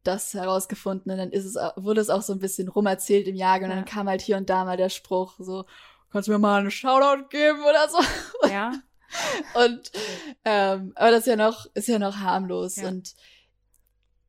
[0.04, 3.56] das herausgefunden und dann ist es, wurde es auch so ein bisschen rumerzählt im Jahr
[3.56, 3.68] und Ja.
[3.76, 5.64] dann kam halt hier und da mal der Spruch so,
[6.10, 7.98] kannst du mir mal einen Shoutout geben oder so.
[8.48, 8.72] Ja,
[9.54, 9.90] Und
[10.44, 12.88] ähm, aber das ist ja noch, ist ja noch harmlos Ja.
[12.88, 13.14] und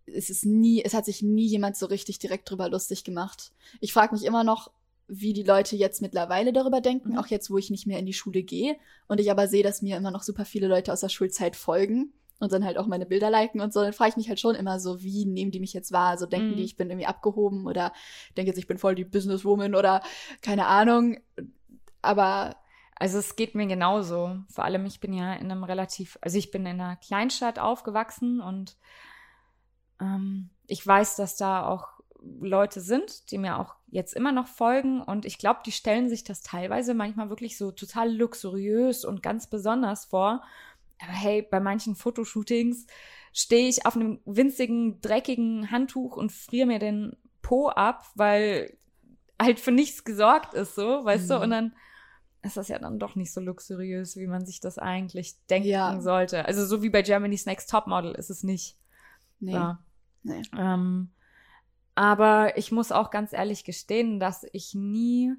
[0.06, 3.52] es ist nie, es hat sich nie jemand so richtig direkt drüber lustig gemacht.
[3.80, 4.72] Ich frage mich immer noch,
[5.08, 7.18] wie die Leute jetzt mittlerweile darüber denken, Mhm.
[7.20, 9.82] auch jetzt, wo ich nicht mehr in die Schule gehe und ich aber sehe, dass
[9.82, 13.06] mir immer noch super viele Leute aus der Schulzeit folgen und dann halt auch meine
[13.06, 15.60] Bilder liken und so, dann frage ich mich halt schon immer so, wie nehmen die
[15.60, 16.18] mich jetzt wahr?
[16.18, 16.56] So denken Mhm.
[16.56, 17.94] die, ich bin irgendwie abgehoben oder
[18.38, 20.02] denken jetzt, ich bin voll die Businesswoman oder
[20.42, 21.18] keine Ahnung.
[22.02, 22.56] Aber
[23.02, 24.38] Also es geht mir genauso.
[24.50, 28.42] Vor allem, ich bin ja in einem relativ, also ich bin in einer Kleinstadt aufgewachsen
[28.42, 28.78] und
[30.00, 31.88] ähm, ich weiß, dass da auch
[32.22, 36.24] Leute sind, die mir auch jetzt immer noch folgen und ich glaube, die stellen sich
[36.26, 40.44] das teilweise manchmal wirklich so total luxuriös und ganz besonders vor.
[41.02, 42.86] Aber hey, bei manchen Fotoshootings
[43.34, 48.78] stehe ich auf einem winzigen, dreckigen Handtuch und friere mir den Po ab, weil
[49.42, 51.36] halt für nichts gesorgt ist, so, weißt du?
[51.36, 51.42] Mhm.
[51.42, 51.76] Und dann
[52.42, 56.02] ist das ja dann doch nicht so luxuriös, wie man sich das eigentlich denken Ja.
[56.02, 56.46] sollte.
[56.46, 58.78] Also so wie bei Germany's Next Topmodel ist es nicht.
[59.40, 59.54] nee.
[59.54, 59.80] Ja.
[60.24, 60.42] nee.
[60.58, 61.12] Ähm,
[61.96, 65.34] aber ich muss auch ganz ehrlich gestehen, dass ich nie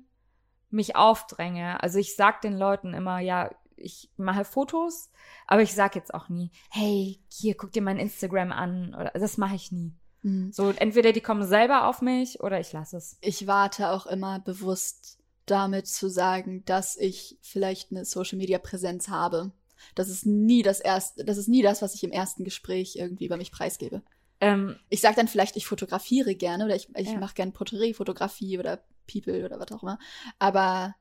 [0.69, 1.83] mich aufdränge.
[1.83, 3.51] Also ich sag den Leuten immer, ja,
[3.81, 5.11] ich mache Fotos,
[5.47, 8.95] aber ich sag jetzt auch nie, hey, hier, guck dir mein Instagram an.
[8.95, 9.93] Oder das mache ich nie.
[10.23, 10.53] Mhm.
[10.53, 13.17] So, entweder die kommen selber auf mich oder ich lasse es.
[13.21, 19.09] ich warte auch immer bewusst damit zu sagen, dass ich vielleicht eine Social Media Präsenz
[19.09, 19.53] habe.
[19.95, 23.25] Das ist nie das erste, das ist nie das, was ich im ersten Gespräch irgendwie
[23.27, 24.03] über mich preisgebe.
[24.43, 27.19] Ähm, Ich sage dann vielleicht, ich fotografiere gerne oder ich, ich Ja.
[27.19, 29.99] mache gerne Porträtfotografie oder People oder was auch immer.
[30.39, 30.95] Aber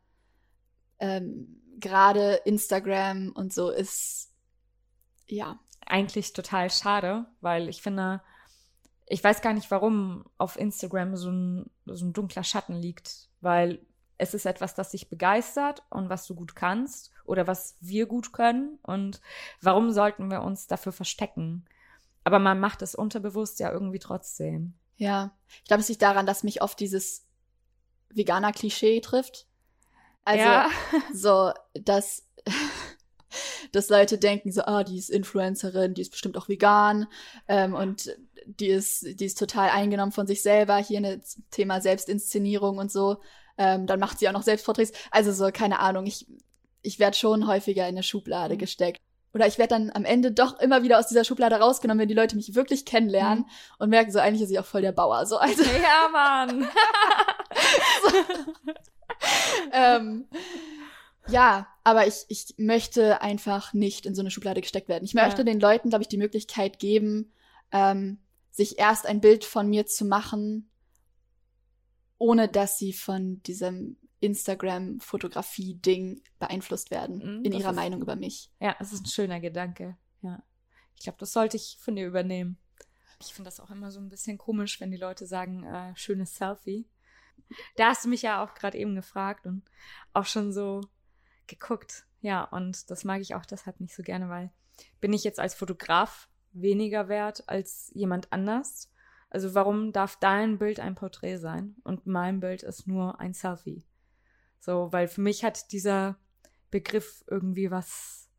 [0.99, 4.31] ähm, gerade Instagram und so ist
[5.27, 5.59] ja.
[5.85, 8.21] eigentlich total schade, weil ich finde,
[9.07, 13.85] ich weiß gar nicht, warum auf Instagram so ein, so ein dunkler Schatten liegt, weil
[14.17, 18.33] es ist etwas, das dich begeistert und was du gut kannst oder was wir gut
[18.33, 19.21] können und
[19.61, 21.65] warum sollten wir uns dafür verstecken?
[22.23, 24.73] Aber man macht es unterbewusst ja irgendwie trotzdem.
[24.97, 27.25] Ja, ich glaube, es liegt daran, dass mich oft dieses
[28.09, 29.47] Veganer-Klischee trifft.
[30.25, 30.69] Also ja,
[31.13, 32.27] so, dass,
[33.71, 37.07] dass Leute denken so, ah, die ist Influencerin, die ist bestimmt auch vegan
[37.47, 38.15] ähm, und
[38.45, 40.77] die ist, die ist total eingenommen von sich selber.
[40.77, 43.17] Hier ein Thema Selbstinszenierung und so.
[43.57, 44.91] Ähm, dann macht sie auch noch Selbstporträts.
[45.11, 46.25] Also so, keine Ahnung, ich,
[46.81, 48.59] ich werde schon häufiger in eine Schublade Mhm.
[48.59, 49.01] gesteckt.
[49.33, 52.15] Oder ich werde dann am Ende doch immer wieder aus dieser schublade rausgenommen, wenn die
[52.15, 53.45] Leute mich wirklich kennenlernen Mhm.
[53.77, 55.25] und merken so, eigentlich ist ich auch voll der Bauer.
[55.27, 56.67] So, also, ja, Mann.
[59.73, 60.27] ähm,
[61.27, 65.03] ja, aber ich, ich möchte einfach nicht in so eine Schublade gesteckt werden.
[65.05, 65.43] Ich möchte Ja.
[65.43, 67.31] den Leuten, glaube ich, die Möglichkeit geben,
[67.71, 68.19] ähm,
[68.51, 70.69] sich erst ein Bild von mir zu machen,
[72.17, 78.15] ohne dass sie von diesem Instagram-Fotografie-Ding beeinflusst werden Mhm, in das ihrer ist- Meinung über
[78.15, 78.51] mich.
[78.59, 79.97] Ja, es ist ein schöner Gedanke.
[80.21, 80.41] Ja.
[80.95, 82.57] Ich glaube, das sollte ich von dir übernehmen.
[83.21, 86.35] Ich finde das auch immer so ein bisschen komisch, wenn die Leute sagen, äh, schönes
[86.35, 86.87] Selfie.
[87.75, 89.63] Da hast du mich ja auch gerade eben gefragt und
[90.13, 90.81] auch schon so
[91.47, 92.05] geguckt.
[92.21, 94.51] Ja, und das mag ich auch deshalb nicht so gerne, weil
[95.01, 98.91] bin ich jetzt als Fotograf weniger wert als jemand anders?
[99.29, 103.85] Also warum darf dein Bild ein Porträt sein und mein Bild ist nur ein Selfie?
[104.59, 106.17] So, weil für mich hat dieser
[106.71, 108.29] Begriff irgendwie was,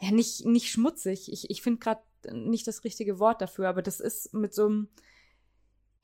[0.00, 1.32] ja, nicht, nicht schmutzig.
[1.32, 4.88] Ich, ich finde gerade nicht das richtige Wort dafür, aber das ist mit so einem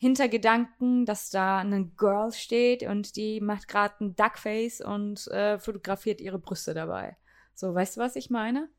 [0.01, 6.23] Hintergedanken, dass da eine Girl steht und die macht gerade ein Duckface und äh, fotografiert
[6.23, 7.19] ihre Brüste dabei.
[7.55, 8.71] So, weißt du, was ich meine?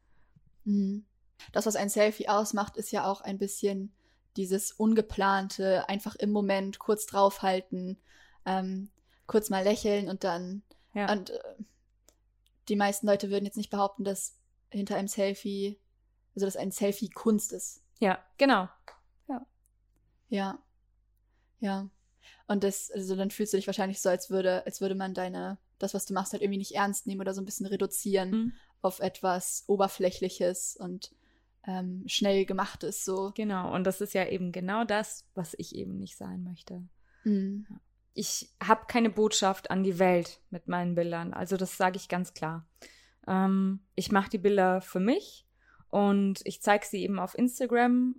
[0.64, 1.06] Mhm.
[1.52, 3.94] Das, was ein Selfie ausmacht, ist ja auch ein bisschen
[4.36, 8.02] dieses ungeplante, einfach im Moment kurz draufhalten,
[8.48, 8.90] ähm,
[9.28, 10.64] kurz mal lächeln und dann.
[10.96, 11.12] Ja.
[11.12, 11.40] Und äh,
[12.68, 14.40] die meisten Leute würden jetzt nicht behaupten, dass
[14.72, 15.80] hinter einem Selfie,
[16.34, 17.84] also dass ein Selfie Kunst ist.
[18.00, 18.70] ja, genau.
[19.28, 19.46] Ja.
[20.30, 20.60] Ja.
[22.47, 25.57] Und das, also dann fühlst du dich wahrscheinlich so, als würde, als würde man deine,
[25.80, 28.53] das, was du machst, halt irgendwie nicht ernst nehmen oder so ein bisschen reduzieren Mhm.
[28.82, 31.12] auf etwas Oberflächliches und
[31.66, 33.32] ähm, schnell gemachtes, so.
[33.36, 33.74] Genau.
[33.74, 36.84] Und das ist ja eben genau das, was ich eben nicht sein möchte.
[37.24, 37.68] Mhm.
[38.14, 41.34] ich habe keine Botschaft an die Welt mit meinen Bildern.
[41.34, 42.68] Also das sage ich ganz klar.
[43.28, 45.45] Ähm, ich mache die Bilder für mich
[45.89, 48.16] und ich zeige sie eben auf Instagram,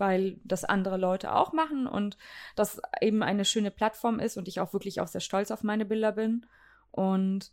[0.00, 2.16] weil das andere Leute auch machen und
[2.56, 5.84] das eben eine schöne Plattform ist und ich auch wirklich auch sehr stolz auf meine
[5.84, 6.46] Bilder bin.
[6.90, 7.52] Und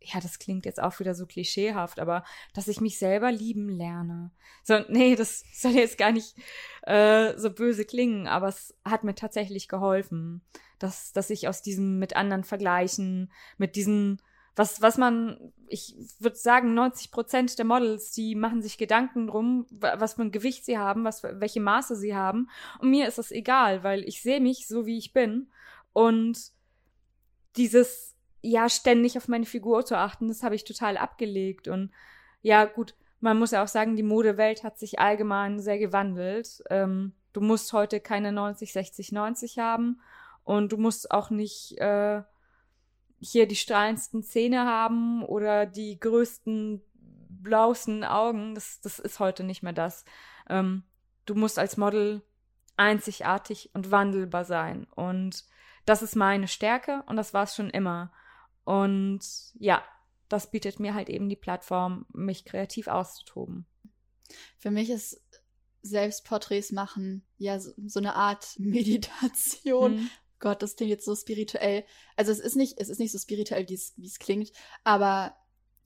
[0.00, 2.24] ja, das klingt jetzt auch wieder so klischeehaft, aber
[2.54, 4.30] dass ich mich selber lieben lerne.
[4.64, 6.34] So, nee, das soll jetzt gar nicht
[6.82, 10.42] äh, so böse klingen, aber es hat mir tatsächlich geholfen,
[10.78, 14.20] dass, dass ich aus diesem mit anderen vergleichen, mit diesen,
[14.54, 19.66] was, was man, ich würde sagen, 90 Prozent der Models, die machen sich Gedanken drum,
[19.70, 22.50] wa- was für ein Gewicht sie haben, was, welche Maße sie haben.
[22.78, 25.50] Und mir ist das egal, weil ich sehe mich so, wie ich bin.
[25.92, 26.52] Und
[27.56, 31.68] dieses, ja, ständig auf meine Figur zu achten, das habe ich total abgelegt.
[31.68, 31.90] Und
[32.42, 36.62] ja, gut, man muss ja auch sagen, die Modewelt hat sich allgemein sehr gewandelt.
[36.70, 40.00] Ähm, du musst heute keine 90, 60, 90 haben
[40.44, 42.22] und du musst auch nicht äh,
[43.22, 46.82] hier die strahlendsten Zähne haben oder die größten,
[47.28, 48.54] blauesten Augen.
[48.54, 50.04] Das, das ist heute nicht mehr das.
[50.48, 50.82] Ähm,
[51.24, 52.22] du musst als Model
[52.76, 54.84] einzigartig und wandelbar sein.
[54.90, 55.44] Und
[55.84, 58.12] das ist meine Stärke und das war es schon immer.
[58.64, 59.20] Und
[59.54, 59.82] ja,
[60.28, 63.66] das bietet mir halt eben die Plattform, mich kreativ auszutoben.
[64.58, 65.20] Für mich ist
[65.82, 69.96] Selbstporträts machen ja so, so eine Art Meditation.
[69.96, 70.10] Mhm.
[70.42, 71.84] Gott, das klingt jetzt so spirituell.
[72.16, 73.74] Also es ist nicht, es ist nicht so spirituell, wie
[74.06, 74.52] es klingt,
[74.84, 75.34] aber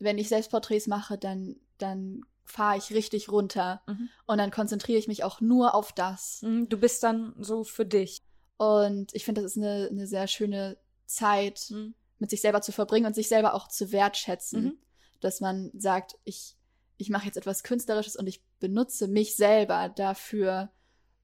[0.01, 4.09] wenn ich Selbstporträts mache, dann, dann fahre ich richtig runter Mhm.
[4.27, 6.41] und dann konzentriere ich mich auch nur auf das.
[6.43, 8.23] Mhm, Du bist dann so für dich.
[8.57, 10.77] Und ich finde, das ist eine, eine sehr schöne
[11.07, 11.95] Zeit, Mhm.
[12.19, 14.65] mit sich selber zu verbringen und sich selber auch zu wertschätzen.
[14.65, 14.79] Mhm.
[15.21, 16.57] Dass man sagt, ich,
[16.97, 20.71] ich mache jetzt etwas Künstlerisches und ich benutze mich selber dafür,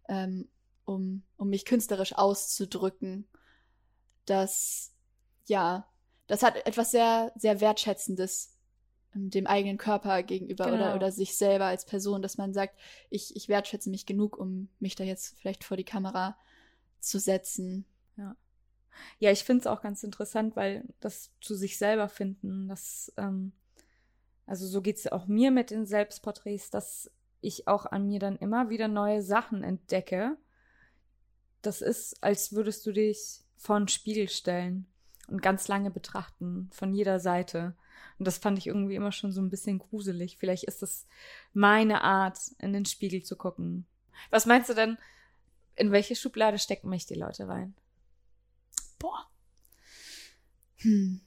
[0.08, 0.48] ähm,
[0.84, 3.28] um, um mich künstlerisch auszudrücken.
[4.24, 4.92] Das,
[5.46, 5.88] ja,
[6.26, 8.56] das hat etwas sehr, sehr Wertschätzendes
[9.14, 10.76] ähm, dem eigenen Körper gegenüber genau.
[10.76, 12.78] oder, oder sich selber als Person, dass man sagt,
[13.10, 16.36] ich, ich wertschätze mich genug, um mich da jetzt vielleicht vor die Kamera
[17.00, 17.84] zu setzen.
[18.16, 18.36] Ja.
[19.18, 23.52] Ja, ich finde es auch ganz interessant, weil das zu sich selber finden, das, ähm,
[24.46, 27.10] also so geht es auch mir mit den Selbstporträts, dass
[27.40, 30.36] ich auch an mir dann immer wieder neue Sachen entdecke.
[31.62, 34.86] Das ist, als würdest du dich vor einen Spiegel stellen
[35.28, 37.74] und ganz lange betrachten, von jeder Seite.
[38.18, 40.36] Und das fand ich irgendwie immer schon so ein bisschen gruselig.
[40.38, 41.06] Vielleicht ist das
[41.52, 43.86] meine Art, in den Spiegel zu gucken.
[44.30, 44.98] Was meinst du denn,
[45.76, 47.74] in welche Schublade stecken mich die Leute rein?
[48.98, 49.26] Boah.
[50.78, 51.20] Hm.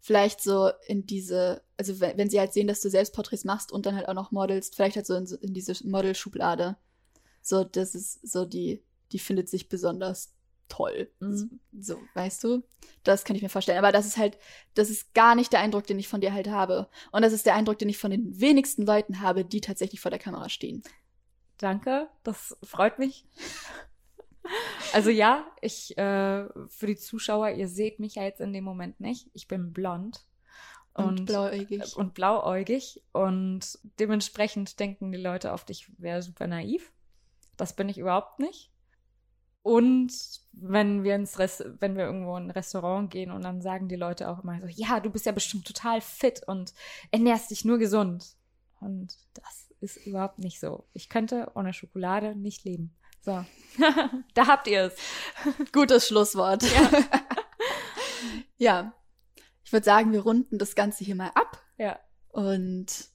[0.00, 3.84] Vielleicht so in diese, also wenn, wenn sie halt sehen, dass du Selbstporträts machst und
[3.84, 6.76] dann halt auch noch modelst, vielleicht halt so in, in diese Model-Schublade.
[7.42, 8.82] So, das ist so die,
[9.12, 10.34] die findet sich besonders
[10.68, 11.10] toll.
[11.20, 11.60] Mhm.
[11.78, 12.62] So, weißt du?
[13.02, 13.78] Das kann ich mir vorstellen.
[13.78, 14.38] Aber das ist halt,
[14.74, 16.88] das ist gar nicht der Eindruck, den ich von dir halt habe.
[17.10, 20.10] Und das ist der Eindruck, den ich von den wenigsten Leuten habe, die tatsächlich vor
[20.10, 20.82] der Kamera stehen.
[21.58, 23.24] Danke, das freut mich.
[24.92, 29.00] Also ja, ich, äh, für die Zuschauer, ihr seht mich ja jetzt in dem Moment
[29.00, 29.28] nicht.
[29.34, 30.24] Ich bin blond.
[30.94, 31.96] Und, und blauäugig.
[31.96, 33.02] Und blauäugig.
[33.12, 36.92] Und dementsprechend denken die Leute oft, ich wäre super naiv.
[37.56, 38.70] Das bin ich überhaupt nicht.
[39.68, 40.14] Und
[40.52, 43.96] wenn wir ins Rest wenn wir irgendwo in ein Restaurant gehen und dann sagen die
[43.96, 46.72] Leute auch immer so, ja, du bist ja bestimmt total fit und
[47.10, 48.24] ernährst dich nur gesund.
[48.80, 50.88] Und das ist überhaupt nicht so.
[50.94, 52.96] Ich könnte ohne Schokolade nicht leben.
[53.20, 53.44] So,
[54.34, 54.96] da habt ihr es.
[55.72, 56.62] Gutes Schlusswort.
[56.62, 56.90] Ja.
[58.56, 58.92] ja.
[59.64, 61.62] Ich würde sagen, wir runden das Ganze hier mal ab.
[61.76, 62.00] Ja.
[62.30, 63.10] Und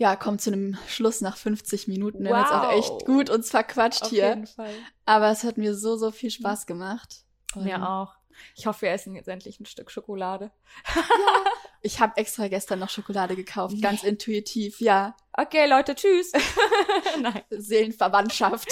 [0.00, 2.24] ja, kommt zu einem Schluss nach 50 Minuten.
[2.24, 2.38] Wir wow.
[2.38, 4.30] haben jetzt auch echt gut uns verquatscht Auf hier.
[4.30, 4.72] Jeden Fall.
[5.04, 7.26] Aber es hat mir so, so viel Spaß gemacht.
[7.54, 8.14] Und mir auch.
[8.56, 10.52] Ich hoffe, wir essen jetzt endlich ein Stück Schokolade.
[10.94, 11.02] Ja.
[11.82, 13.80] Ich habe extra gestern noch Schokolade gekauft, nee.
[13.80, 15.16] ganz intuitiv, ja.
[15.32, 16.32] Okay, Leute, tschüss.
[17.20, 17.42] Nein.
[17.50, 18.68] Seelenverwandtschaft.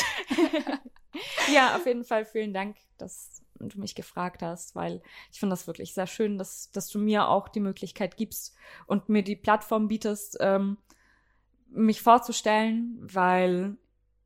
[1.53, 5.03] ja, auf jeden Fall vielen Dank, dass du mich gefragt hast, weil
[5.33, 8.55] ich finde das wirklich sehr schön, dass, dass du mir auch die Möglichkeit gibst
[8.87, 10.79] und mir die Plattform bietest, ähm,
[11.71, 13.77] mich vorzustellen, weil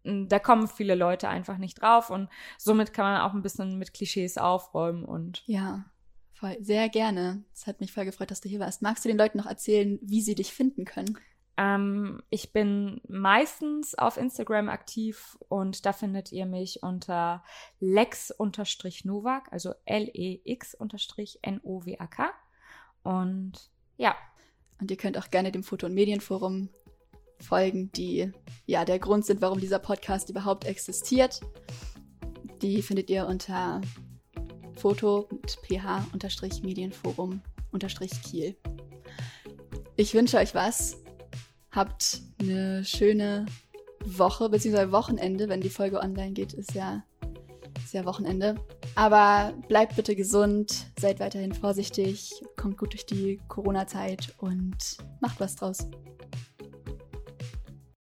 [0.04, 2.28] hm, da kommen viele Leute einfach nicht drauf und
[2.58, 5.84] somit kann man auch ein bisschen mit Klischees aufräumen und ja,
[6.32, 7.44] voll, sehr gerne.
[7.54, 8.82] Es hat mich voll gefreut, dass du hier warst.
[8.82, 11.18] Magst du den Leuten noch erzählen, wie sie dich finden können?
[11.56, 17.44] Ähm, ich bin meistens auf Instagram aktiv und da findet ihr mich unter
[17.78, 20.70] lex-novak, also L-E-X-N-O-W-A-K.
[23.02, 23.52] Und
[23.96, 24.16] ja.
[24.80, 26.70] Und ihr könnt auch gerne dem Foto- und Medienforum
[27.42, 28.32] Folgen, die
[28.66, 31.40] ja der Grund sind, warum dieser Podcast überhaupt existiert.
[32.62, 33.80] Die findet ihr unter
[34.76, 35.28] Foto
[35.68, 36.06] ph
[36.62, 37.42] Medienforum
[38.24, 38.56] Kiel.
[39.96, 40.96] Ich wünsche euch was.
[41.70, 43.46] Habt eine schöne
[44.04, 44.92] Woche bzw.
[44.92, 47.04] Wochenende, wenn die Folge online geht, ist ja,
[47.82, 48.56] ist ja Wochenende.
[48.94, 54.76] Aber bleibt bitte gesund, seid weiterhin vorsichtig, kommt gut durch die Corona-Zeit und
[55.20, 55.88] macht was draus.